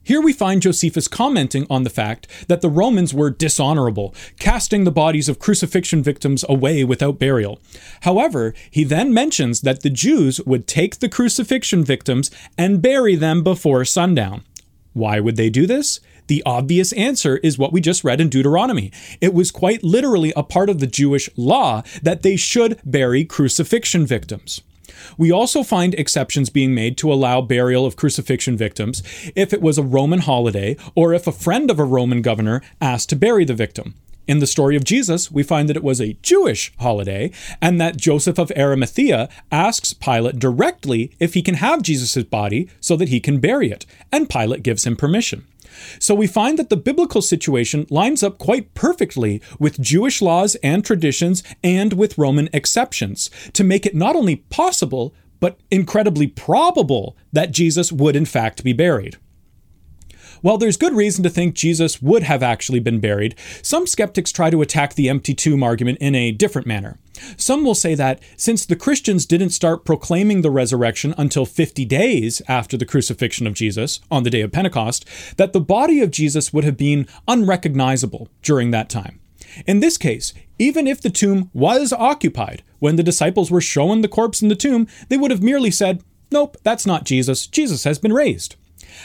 Here 0.04 0.20
we 0.20 0.34
find 0.34 0.64
Josephus 0.64 1.08
commenting 1.08 1.68
on 1.70 1.84
the 1.84 1.90
fact 1.90 2.28
that 2.48 2.62
the 2.62 2.70
Romans 2.70 3.14
were 3.14 3.30
dishonorable, 3.30 4.16
casting 4.40 4.84
the 4.84 4.92
bodies 4.92 5.30
of 5.30 5.38
crucifixion 5.38 6.02
victims 6.02 6.44
away 6.50 6.84
without 6.84 7.20
burial. 7.20 7.60
However, 8.02 8.56
he 8.72 8.84
then 8.84 9.14
mentions 9.14 9.62
that 9.62 9.84
the 9.84 9.92
Jews 9.92 10.42
would 10.42 10.66
take 10.66 11.00
the 11.00 11.10
crucifixion 11.10 11.84
victims 11.84 12.32
and 12.58 12.82
bury 12.82 13.16
them 13.16 13.44
before 13.44 13.86
sundown. 13.86 14.44
Why 14.94 15.20
would 15.20 15.36
they 15.36 15.52
do 15.52 15.68
this? 15.68 16.00
The 16.26 16.42
obvious 16.48 16.94
answer 16.94 17.38
is 17.38 17.60
what 17.60 17.72
we 17.72 17.80
just 17.80 18.04
read 18.04 18.20
in 18.20 18.30
Deuteronomy. 18.30 18.92
It 19.22 19.36
was 19.36 19.52
quite 19.52 19.84
literally 19.84 20.34
a 20.36 20.44
part 20.44 20.70
of 20.70 20.80
the 20.80 20.88
Jewish 20.88 21.30
law 21.38 21.84
that 22.02 22.24
they 22.24 22.38
should 22.38 22.80
bury 22.84 23.24
crucifixion 23.24 24.08
victims. 24.08 24.62
We 25.18 25.32
also 25.32 25.64
find 25.64 25.94
exceptions 25.96 26.50
being 26.50 26.74
made 26.74 26.98
to 26.98 27.12
allow 27.12 27.42
burial 27.42 27.86
of 27.86 27.96
crucifixion 27.96 28.58
victims 28.58 29.04
if 29.36 29.54
it 29.54 29.62
was 29.62 29.78
a 29.78 29.84
Roman 29.84 30.20
holiday 30.20 30.78
or 30.96 31.14
if 31.14 31.28
a 31.28 31.32
friend 31.32 31.70
of 31.70 31.80
a 31.80 31.86
Roman 31.86 32.22
governor 32.22 32.62
asked 32.80 33.10
to 33.10 33.16
bury 33.16 33.46
the 33.46 33.54
victim. 33.54 33.96
In 34.28 34.40
the 34.40 34.48
story 34.48 34.76
of 34.76 34.84
Jesus, 34.84 35.32
we 35.32 35.44
find 35.44 35.68
that 35.68 35.76
it 35.76 35.84
was 35.84 36.00
a 36.00 36.16
Jewish 36.22 36.72
holiday 36.80 37.32
and 37.62 37.82
that 37.82 37.98
Joseph 37.98 38.38
of 38.38 38.52
Arimathea 38.56 39.28
asks 39.52 39.94
Pilate 39.94 40.40
directly 40.40 41.12
if 41.20 41.34
he 41.34 41.42
can 41.42 41.56
have 41.56 41.82
Jesus' 41.82 42.24
body 42.24 42.70
so 42.80 42.96
that 42.96 43.10
he 43.10 43.20
can 43.20 43.40
bury 43.40 43.72
it, 43.72 43.86
and 44.12 44.30
Pilate 44.30 44.64
gives 44.64 44.86
him 44.86 44.96
permission. 44.96 45.48
So 46.00 46.16
we 46.16 46.28
find 46.28 46.58
that 46.60 46.70
the 46.70 46.78
biblical 46.78 47.22
situation 47.22 47.86
lines 47.90 48.24
up 48.24 48.38
quite 48.38 48.74
perfectly 48.74 49.42
with 49.60 49.82
Jewish 49.82 50.22
laws 50.22 50.56
and 50.64 50.84
traditions 50.84 51.44
and 51.64 51.94
with 51.94 52.18
Roman 52.18 52.50
exceptions 52.54 53.30
to 53.54 53.64
make 53.64 53.86
it 53.86 53.96
not 53.96 54.16
only 54.16 54.38
possible, 54.38 55.14
but 55.40 55.60
incredibly 55.70 56.28
probable 56.28 57.18
that 57.34 57.52
Jesus 57.52 57.92
would 57.92 58.16
in 58.16 58.26
fact 58.26 58.64
be 58.64 58.74
buried. 58.74 59.18
While 60.42 60.58
there's 60.58 60.78
good 60.78 60.94
reason 60.94 61.24
to 61.24 61.30
think 61.30 61.54
Jesus 61.54 62.02
would 62.02 62.24
have 62.24 62.42
actually 62.42 62.80
been 62.80 63.00
buried, 63.00 63.36
some 63.62 63.86
skeptics 63.86 64.32
try 64.32 64.50
to 64.50 64.62
attack 64.62 64.96
the 64.96 65.08
empty 65.08 65.36
tomb 65.36 65.62
argument 65.62 66.00
in 66.02 66.16
a 66.16 66.32
different 66.32 66.66
manner. 66.66 66.98
Some 67.38 67.64
will 67.64 67.76
say 67.76 67.96
that 67.96 68.22
since 68.38 68.66
the 68.66 68.76
Christians 68.76 69.26
didn't 69.26 69.50
start 69.50 69.86
proclaiming 69.86 70.42
the 70.42 70.52
resurrection 70.52 71.14
until 71.18 71.46
50 71.46 71.86
days 71.86 72.42
after 72.48 72.78
the 72.78 72.86
crucifixion 72.86 73.48
of 73.48 73.54
Jesus, 73.54 74.00
on 74.10 74.24
the 74.24 74.30
day 74.30 74.42
of 74.42 74.52
Pentecost, 74.52 75.08
that 75.38 75.54
the 75.54 75.60
body 75.60 76.02
of 76.02 76.12
Jesus 76.12 76.54
would 76.54 76.64
have 76.64 76.78
been 76.78 77.08
unrecognizable 77.28 78.28
during 78.42 78.72
that 78.72 78.90
time. 78.90 79.20
In 79.66 79.80
this 79.80 79.98
case, 79.98 80.34
even 80.60 80.88
if 80.88 81.02
the 81.02 81.10
tomb 81.10 81.50
was 81.54 81.92
occupied, 81.92 82.64
when 82.80 82.96
the 82.96 83.04
disciples 83.04 83.52
were 83.52 83.62
shown 83.62 84.02
the 84.02 84.08
corpse 84.08 84.42
in 84.42 84.48
the 84.48 84.56
tomb, 84.56 84.88
they 85.10 85.18
would 85.18 85.32
have 85.32 85.44
merely 85.44 85.72
said, 85.72 86.04
Nope, 86.32 86.58
that's 86.64 86.86
not 86.86 87.04
Jesus. 87.04 87.48
Jesus 87.48 87.84
has 87.84 88.00
been 88.00 88.14
raised. 88.14 88.56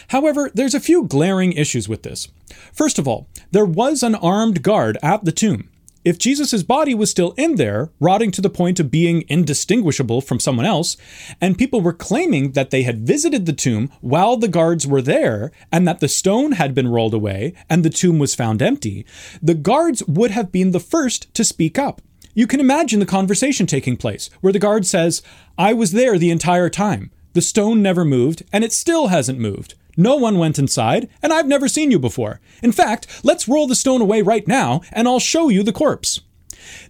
However, 0.09 0.51
there's 0.55 0.75
a 0.75 0.81
few 0.81 1.05
glaring 1.05 1.53
issues 1.53 1.89
with 1.89 2.03
this. 2.03 2.29
First 2.73 2.99
of 2.99 3.09
all, 3.09 3.29
there 3.51 3.65
was 3.65 4.03
an 4.03 4.15
armed 4.15 4.63
guard 4.63 4.99
at 5.03 5.25
the 5.25 5.33
tomb. 5.33 5.71
If 6.07 6.19
Jesus' 6.19 6.63
body 6.63 6.95
was 6.95 7.11
still 7.11 7.35
in 7.37 7.57
there, 7.57 7.91
rotting 7.99 8.31
to 8.31 8.41
the 8.41 8.49
point 8.49 8.79
of 8.79 8.93
being 8.93 9.25
indistinguishable 9.27 10.21
from 10.21 10.39
someone 10.39 10.65
else, 10.65 10.97
and 11.41 11.59
people 11.59 11.81
were 11.81 11.93
claiming 11.93 12.53
that 12.53 12.71
they 12.71 12.85
had 12.85 13.05
visited 13.05 13.45
the 13.45 13.53
tomb 13.53 13.91
while 14.03 14.37
the 14.37 14.47
guards 14.47 14.87
were 14.87 15.03
there, 15.03 15.51
and 15.73 15.85
that 15.89 15.99
the 15.99 16.07
stone 16.07 16.53
had 16.53 16.77
been 16.77 16.87
rolled 16.87 17.13
away 17.13 17.55
and 17.69 17.85
the 17.85 17.91
tomb 17.91 18.21
was 18.21 18.37
found 18.37 18.63
empty, 18.63 19.05
the 19.43 19.57
guards 19.57 20.01
would 20.05 20.31
have 20.31 20.53
been 20.53 20.71
the 20.71 20.79
first 20.79 21.35
to 21.35 21.43
speak 21.43 21.77
up. 21.77 22.01
You 22.35 22.47
can 22.47 22.61
imagine 22.61 23.01
the 23.01 23.07
conversation 23.07 23.67
taking 23.67 23.97
place, 23.97 24.31
where 24.41 24.53
the 24.53 24.61
guard 24.61 24.87
says, 24.87 25.23
I 25.59 25.73
was 25.73 25.91
there 25.91 26.19
the 26.19 26.31
entire 26.31 26.71
time. 26.71 27.11
The 27.33 27.43
stone 27.43 27.83
never 27.83 28.05
moved, 28.05 28.45
and 28.53 28.63
it 28.63 28.73
still 28.73 29.09
hasn't 29.09 29.41
moved. 29.41 29.75
No 29.97 30.17
one 30.17 30.39
went 30.39 30.59
inside, 30.59 31.09
and 31.23 31.33
I've 31.33 31.47
never 31.47 31.69
seen 31.69 31.91
you 31.91 31.99
before. 31.99 32.41
In 32.63 32.73
fact, 32.73 33.07
let's 33.25 33.49
roll 33.49 33.67
the 33.67 33.75
stone 33.75 34.01
away 34.01 34.23
right 34.23 34.47
now, 34.47 34.83
and 34.93 35.09
I'll 35.09 35.19
show 35.19 35.49
you 35.49 35.63
the 35.63 35.73
corpse. 35.73 36.21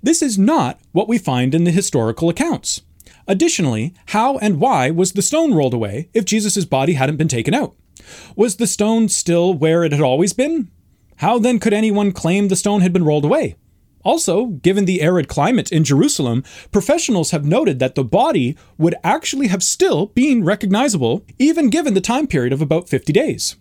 This 0.02 0.22
is 0.22 0.38
not 0.38 0.80
what 0.92 1.08
we 1.08 1.18
find 1.18 1.54
in 1.54 1.64
the 1.64 1.70
historical 1.70 2.28
accounts. 2.28 2.82
Additionally, 3.28 3.92
how 4.06 4.38
and 4.38 4.60
why 4.60 4.90
was 4.90 5.12
the 5.12 5.22
stone 5.22 5.54
rolled 5.54 5.74
away 5.74 6.08
if 6.14 6.24
Jesus' 6.24 6.64
body 6.64 6.94
hadn't 6.94 7.16
been 7.16 7.28
taken 7.28 7.54
out? 7.54 7.74
Was 8.36 8.56
the 8.56 8.66
stone 8.66 9.08
still 9.08 9.52
where 9.54 9.84
it 9.84 9.92
had 9.92 10.00
always 10.00 10.32
been? 10.32 10.70
How 11.16 11.38
then 11.38 11.58
could 11.58 11.72
anyone 11.72 12.12
claim 12.12 12.48
the 12.48 12.56
stone 12.56 12.82
had 12.82 12.92
been 12.92 13.04
rolled 13.04 13.24
away? 13.24 13.56
Also, 14.06 14.46
given 14.46 14.84
the 14.84 15.02
arid 15.02 15.26
climate 15.26 15.72
in 15.72 15.82
Jerusalem, 15.82 16.44
professionals 16.70 17.32
have 17.32 17.44
noted 17.44 17.80
that 17.80 17.96
the 17.96 18.04
body 18.04 18.56
would 18.78 18.94
actually 19.02 19.48
have 19.48 19.64
still 19.64 20.06
been 20.14 20.44
recognizable, 20.44 21.24
even 21.40 21.70
given 21.70 21.92
the 21.92 22.00
time 22.00 22.28
period 22.28 22.52
of 22.52 22.62
about 22.62 22.88
50 22.88 23.12
days. 23.12 23.56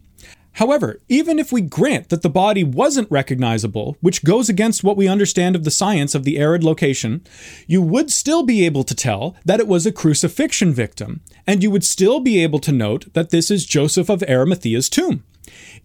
However, 0.51 1.01
even 1.09 1.39
if 1.39 1.51
we 1.51 1.61
grant 1.61 2.09
that 2.09 2.21
the 2.21 2.29
body 2.29 2.63
wasn't 2.63 3.09
recognizable, 3.09 3.97
which 4.01 4.23
goes 4.23 4.47
against 4.47 4.83
what 4.83 4.95
we 4.95 5.07
understand 5.07 5.55
of 5.55 5.63
the 5.63 5.71
science 5.71 6.13
of 6.13 6.25
the 6.25 6.37
arid 6.37 6.63
location, 6.63 7.25
you 7.65 7.81
would 7.81 8.11
still 8.11 8.43
be 8.43 8.67
able 8.67 8.83
to 8.83 8.93
tell 8.93 9.35
that 9.45 9.59
it 9.59 9.67
was 9.67 9.87
a 9.87 9.91
crucifixion 9.91 10.71
victim, 10.71 11.21
and 11.47 11.63
you 11.63 11.71
would 11.71 11.83
still 11.83 12.19
be 12.19 12.43
able 12.43 12.59
to 12.59 12.71
note 12.71 13.11
that 13.13 13.31
this 13.31 13.49
is 13.49 13.65
Joseph 13.65 14.09
of 14.09 14.23
Arimathea's 14.29 14.89
tomb. 14.89 15.23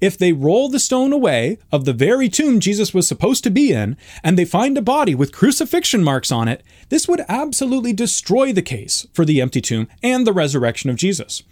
If 0.00 0.16
they 0.16 0.32
roll 0.32 0.68
the 0.68 0.78
stone 0.78 1.12
away 1.12 1.58
of 1.70 1.84
the 1.84 1.92
very 1.92 2.28
tomb 2.28 2.60
Jesus 2.60 2.94
was 2.94 3.06
supposed 3.06 3.44
to 3.44 3.50
be 3.50 3.72
in, 3.72 3.96
and 4.22 4.38
they 4.38 4.44
find 4.44 4.76
a 4.78 4.82
body 4.82 5.14
with 5.14 5.32
crucifixion 5.32 6.02
marks 6.02 6.32
on 6.32 6.48
it, 6.48 6.62
this 6.88 7.06
would 7.06 7.24
absolutely 7.28 7.92
destroy 7.92 8.52
the 8.52 8.62
case 8.62 9.06
for 9.12 9.24
the 9.24 9.40
empty 9.40 9.60
tomb 9.60 9.88
and 10.02 10.26
the 10.26 10.32
resurrection 10.32 10.90
of 10.90 10.96
Jesus. 10.96 11.42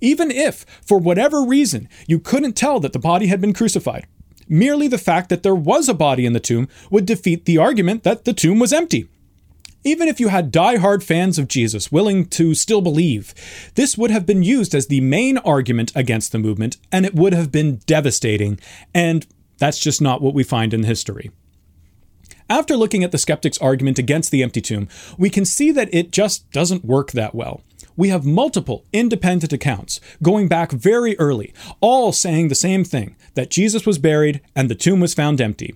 Even 0.00 0.30
if, 0.30 0.64
for 0.84 0.98
whatever 0.98 1.42
reason, 1.42 1.88
you 2.06 2.18
couldn't 2.18 2.54
tell 2.54 2.80
that 2.80 2.92
the 2.92 2.98
body 2.98 3.26
had 3.26 3.40
been 3.40 3.52
crucified, 3.52 4.06
merely 4.48 4.88
the 4.88 4.98
fact 4.98 5.28
that 5.28 5.42
there 5.42 5.54
was 5.54 5.88
a 5.88 5.94
body 5.94 6.26
in 6.26 6.32
the 6.32 6.40
tomb 6.40 6.68
would 6.90 7.06
defeat 7.06 7.44
the 7.44 7.58
argument 7.58 8.02
that 8.02 8.24
the 8.24 8.32
tomb 8.32 8.58
was 8.58 8.72
empty. 8.72 9.08
Even 9.84 10.08
if 10.08 10.18
you 10.18 10.28
had 10.28 10.50
die-hard 10.50 11.04
fans 11.04 11.38
of 11.38 11.48
Jesus 11.48 11.92
willing 11.92 12.26
to 12.26 12.54
still 12.54 12.80
believe, 12.80 13.32
this 13.74 13.96
would 13.96 14.10
have 14.10 14.26
been 14.26 14.42
used 14.42 14.74
as 14.74 14.88
the 14.88 15.00
main 15.00 15.38
argument 15.38 15.92
against 15.94 16.32
the 16.32 16.38
movement, 16.38 16.76
and 16.90 17.06
it 17.06 17.14
would 17.14 17.32
have 17.32 17.52
been 17.52 17.76
devastating, 17.86 18.58
and 18.92 19.26
that's 19.58 19.78
just 19.78 20.02
not 20.02 20.20
what 20.20 20.34
we 20.34 20.42
find 20.42 20.74
in 20.74 20.82
history. 20.82 21.30
After 22.50 22.76
looking 22.76 23.04
at 23.04 23.12
the 23.12 23.18
skeptic's 23.18 23.58
argument 23.58 23.98
against 23.98 24.30
the 24.30 24.42
empty 24.42 24.60
tomb, 24.60 24.88
we 25.18 25.30
can 25.30 25.44
see 25.44 25.70
that 25.72 25.92
it 25.92 26.10
just 26.10 26.50
doesn't 26.50 26.84
work 26.84 27.12
that 27.12 27.34
well. 27.34 27.62
We 27.96 28.08
have 28.08 28.24
multiple 28.24 28.84
independent 28.92 29.52
accounts 29.52 30.00
going 30.22 30.48
back 30.48 30.72
very 30.72 31.18
early, 31.18 31.52
all 31.80 32.12
saying 32.12 32.48
the 32.48 32.54
same 32.54 32.84
thing 32.84 33.16
that 33.34 33.50
Jesus 33.50 33.84
was 33.84 33.98
buried 33.98 34.40
and 34.56 34.70
the 34.70 34.74
tomb 34.74 35.00
was 35.00 35.14
found 35.14 35.40
empty. 35.40 35.74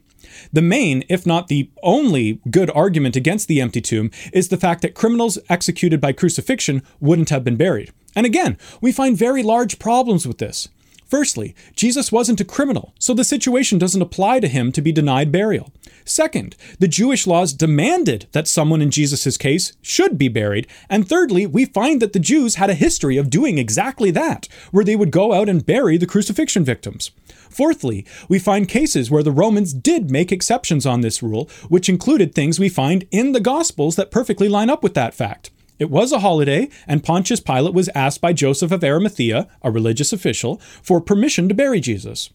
The 0.52 0.62
main, 0.62 1.04
if 1.08 1.26
not 1.26 1.48
the 1.48 1.70
only, 1.82 2.40
good 2.50 2.70
argument 2.74 3.16
against 3.16 3.48
the 3.48 3.60
empty 3.60 3.80
tomb 3.80 4.10
is 4.32 4.48
the 4.48 4.56
fact 4.56 4.82
that 4.82 4.94
criminals 4.94 5.38
executed 5.48 6.00
by 6.00 6.12
crucifixion 6.12 6.82
wouldn't 7.00 7.30
have 7.30 7.44
been 7.44 7.56
buried. 7.56 7.92
And 8.14 8.26
again, 8.26 8.58
we 8.80 8.92
find 8.92 9.16
very 9.16 9.42
large 9.42 9.78
problems 9.78 10.26
with 10.26 10.38
this. 10.38 10.68
Firstly, 11.06 11.54
Jesus 11.76 12.10
wasn't 12.10 12.40
a 12.40 12.44
criminal, 12.44 12.94
so 12.98 13.12
the 13.12 13.22
situation 13.22 13.78
doesn't 13.78 14.00
apply 14.00 14.40
to 14.40 14.48
him 14.48 14.72
to 14.72 14.80
be 14.80 14.92
denied 14.92 15.30
burial. 15.30 15.70
Second, 16.04 16.56
the 16.78 16.88
Jewish 16.88 17.26
laws 17.26 17.52
demanded 17.52 18.26
that 18.32 18.48
someone 18.48 18.82
in 18.82 18.90
Jesus' 18.90 19.36
case 19.36 19.72
should 19.82 20.18
be 20.18 20.28
buried. 20.28 20.66
And 20.88 21.08
thirdly, 21.08 21.46
we 21.46 21.64
find 21.64 22.02
that 22.02 22.12
the 22.12 22.18
Jews 22.18 22.56
had 22.56 22.70
a 22.70 22.74
history 22.74 23.16
of 23.16 23.30
doing 23.30 23.58
exactly 23.58 24.10
that, 24.12 24.48
where 24.70 24.84
they 24.84 24.96
would 24.96 25.10
go 25.10 25.32
out 25.32 25.48
and 25.48 25.66
bury 25.66 25.96
the 25.96 26.06
crucifixion 26.06 26.64
victims. 26.64 27.10
Fourthly, 27.50 28.06
we 28.28 28.38
find 28.38 28.68
cases 28.68 29.10
where 29.10 29.22
the 29.22 29.30
Romans 29.30 29.72
did 29.72 30.10
make 30.10 30.32
exceptions 30.32 30.86
on 30.86 31.02
this 31.02 31.22
rule, 31.22 31.48
which 31.68 31.88
included 31.88 32.34
things 32.34 32.58
we 32.58 32.68
find 32.68 33.06
in 33.10 33.32
the 33.32 33.40
Gospels 33.40 33.96
that 33.96 34.10
perfectly 34.10 34.48
line 34.48 34.70
up 34.70 34.82
with 34.82 34.94
that 34.94 35.14
fact. 35.14 35.50
It 35.78 35.90
was 35.90 36.12
a 36.12 36.20
holiday, 36.20 36.68
and 36.86 37.02
Pontius 37.02 37.40
Pilate 37.40 37.74
was 37.74 37.90
asked 37.94 38.20
by 38.20 38.32
Joseph 38.32 38.72
of 38.72 38.84
Arimathea, 38.84 39.48
a 39.62 39.70
religious 39.70 40.12
official, 40.12 40.58
for 40.82 41.00
permission 41.00 41.48
to 41.48 41.54
bury 41.54 41.80
Jesus. 41.80 42.30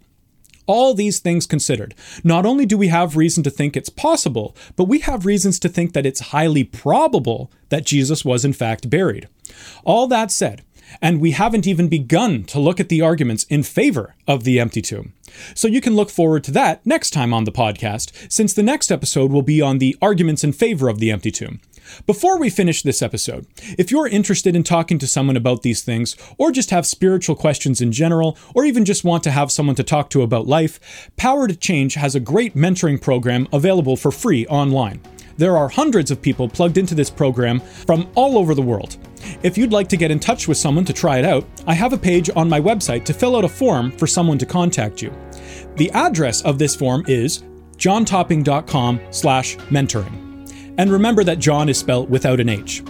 All 0.67 0.93
these 0.93 1.19
things 1.19 1.47
considered, 1.47 1.95
not 2.23 2.45
only 2.45 2.65
do 2.65 2.77
we 2.77 2.89
have 2.89 3.17
reason 3.17 3.43
to 3.43 3.49
think 3.49 3.75
it's 3.75 3.89
possible, 3.89 4.55
but 4.75 4.85
we 4.85 4.99
have 4.99 5.25
reasons 5.25 5.59
to 5.59 5.69
think 5.69 5.93
that 5.93 6.05
it's 6.05 6.31
highly 6.31 6.63
probable 6.63 7.49
that 7.69 7.85
Jesus 7.85 8.23
was 8.23 8.45
in 8.45 8.53
fact 8.53 8.89
buried. 8.89 9.27
All 9.83 10.07
that 10.07 10.31
said, 10.31 10.61
and 11.01 11.19
we 11.19 11.31
haven't 11.31 11.67
even 11.67 11.87
begun 11.89 12.43
to 12.45 12.59
look 12.59 12.79
at 12.79 12.89
the 12.89 13.01
arguments 13.01 13.45
in 13.45 13.63
favor 13.63 14.15
of 14.27 14.43
the 14.43 14.59
empty 14.59 14.81
tomb. 14.81 15.13
So 15.53 15.67
you 15.67 15.81
can 15.81 15.95
look 15.95 16.09
forward 16.09 16.43
to 16.45 16.51
that 16.51 16.85
next 16.85 17.11
time 17.11 17.33
on 17.33 17.43
the 17.43 17.51
podcast, 17.51 18.31
since 18.31 18.53
the 18.53 18.63
next 18.63 18.91
episode 18.91 19.31
will 19.31 19.41
be 19.41 19.61
on 19.61 19.77
the 19.77 19.97
arguments 20.01 20.43
in 20.43 20.53
favor 20.53 20.87
of 20.89 20.99
the 20.99 21.11
empty 21.11 21.31
tomb. 21.31 21.59
Before 22.05 22.39
we 22.39 22.49
finish 22.49 22.81
this 22.81 23.01
episode, 23.01 23.47
if 23.77 23.91
you're 23.91 24.07
interested 24.07 24.55
in 24.55 24.63
talking 24.63 24.99
to 24.99 25.07
someone 25.07 25.37
about 25.37 25.61
these 25.61 25.81
things, 25.83 26.15
or 26.37 26.51
just 26.51 26.71
have 26.71 26.85
spiritual 26.85 27.35
questions 27.35 27.81
in 27.81 27.91
general, 27.91 28.37
or 28.55 28.65
even 28.65 28.85
just 28.85 29.03
want 29.03 29.23
to 29.23 29.31
have 29.31 29.51
someone 29.51 29.75
to 29.75 29.83
talk 29.83 30.09
to 30.11 30.21
about 30.21 30.47
life, 30.47 31.09
Power 31.17 31.47
to 31.47 31.55
Change 31.55 31.95
has 31.95 32.15
a 32.15 32.19
great 32.19 32.55
mentoring 32.55 33.01
program 33.01 33.47
available 33.51 33.95
for 33.95 34.11
free 34.11 34.45
online. 34.47 35.01
There 35.37 35.55
are 35.55 35.69
hundreds 35.69 36.09
of 36.09 36.21
people 36.21 36.49
plugged 36.49 36.77
into 36.77 36.95
this 36.95 37.11
program 37.11 37.59
from 37.59 38.09
all 38.15 38.37
over 38.37 38.55
the 38.55 38.61
world. 38.61 38.97
If 39.43 39.57
you'd 39.57 39.71
like 39.71 39.87
to 39.89 39.97
get 39.97 40.09
in 40.09 40.19
touch 40.19 40.47
with 40.47 40.57
someone 40.57 40.85
to 40.85 40.93
try 40.93 41.19
it 41.19 41.25
out, 41.25 41.45
I 41.67 41.75
have 41.75 41.93
a 41.93 41.97
page 41.97 42.29
on 42.35 42.49
my 42.49 42.59
website 42.59 43.05
to 43.05 43.13
fill 43.13 43.35
out 43.35 43.45
a 43.45 43.49
form 43.49 43.91
for 43.91 44.07
someone 44.07 44.39
to 44.39 44.45
contact 44.45 45.01
you. 45.01 45.13
The 45.75 45.91
address 45.91 46.41
of 46.41 46.57
this 46.57 46.75
form 46.75 47.05
is 47.07 47.43
jontopping.com 47.77 48.99
slash 49.11 49.57
mentoring. 49.57 50.26
And 50.77 50.91
remember 50.91 51.23
that 51.23 51.39
Jon 51.39 51.69
is 51.69 51.77
spelled 51.77 52.09
without 52.09 52.39
an 52.39 52.49
H. 52.49 52.83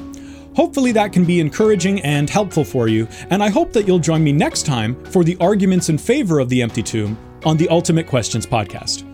Hopefully, 0.56 0.92
that 0.92 1.14
can 1.14 1.24
be 1.24 1.40
encouraging 1.40 2.02
and 2.02 2.30
helpful 2.30 2.64
for 2.64 2.88
you, 2.88 3.08
and 3.30 3.44
I 3.44 3.50
hope 3.50 3.74
that 3.74 3.88
you'll 3.88 4.00
join 4.00 4.24
me 4.24 4.32
next 4.32 4.66
time 4.66 5.02
for 5.06 5.24
the 5.24 5.38
arguments 5.40 5.90
in 5.90 6.00
favor 6.00 6.40
of 6.40 6.50
the 6.50 6.64
empty 6.64 6.82
tomb 6.82 7.18
on 7.46 7.58
the 7.58 7.70
Ultimate 7.70 8.08
Questions 8.08 8.48
podcast. 8.48 9.07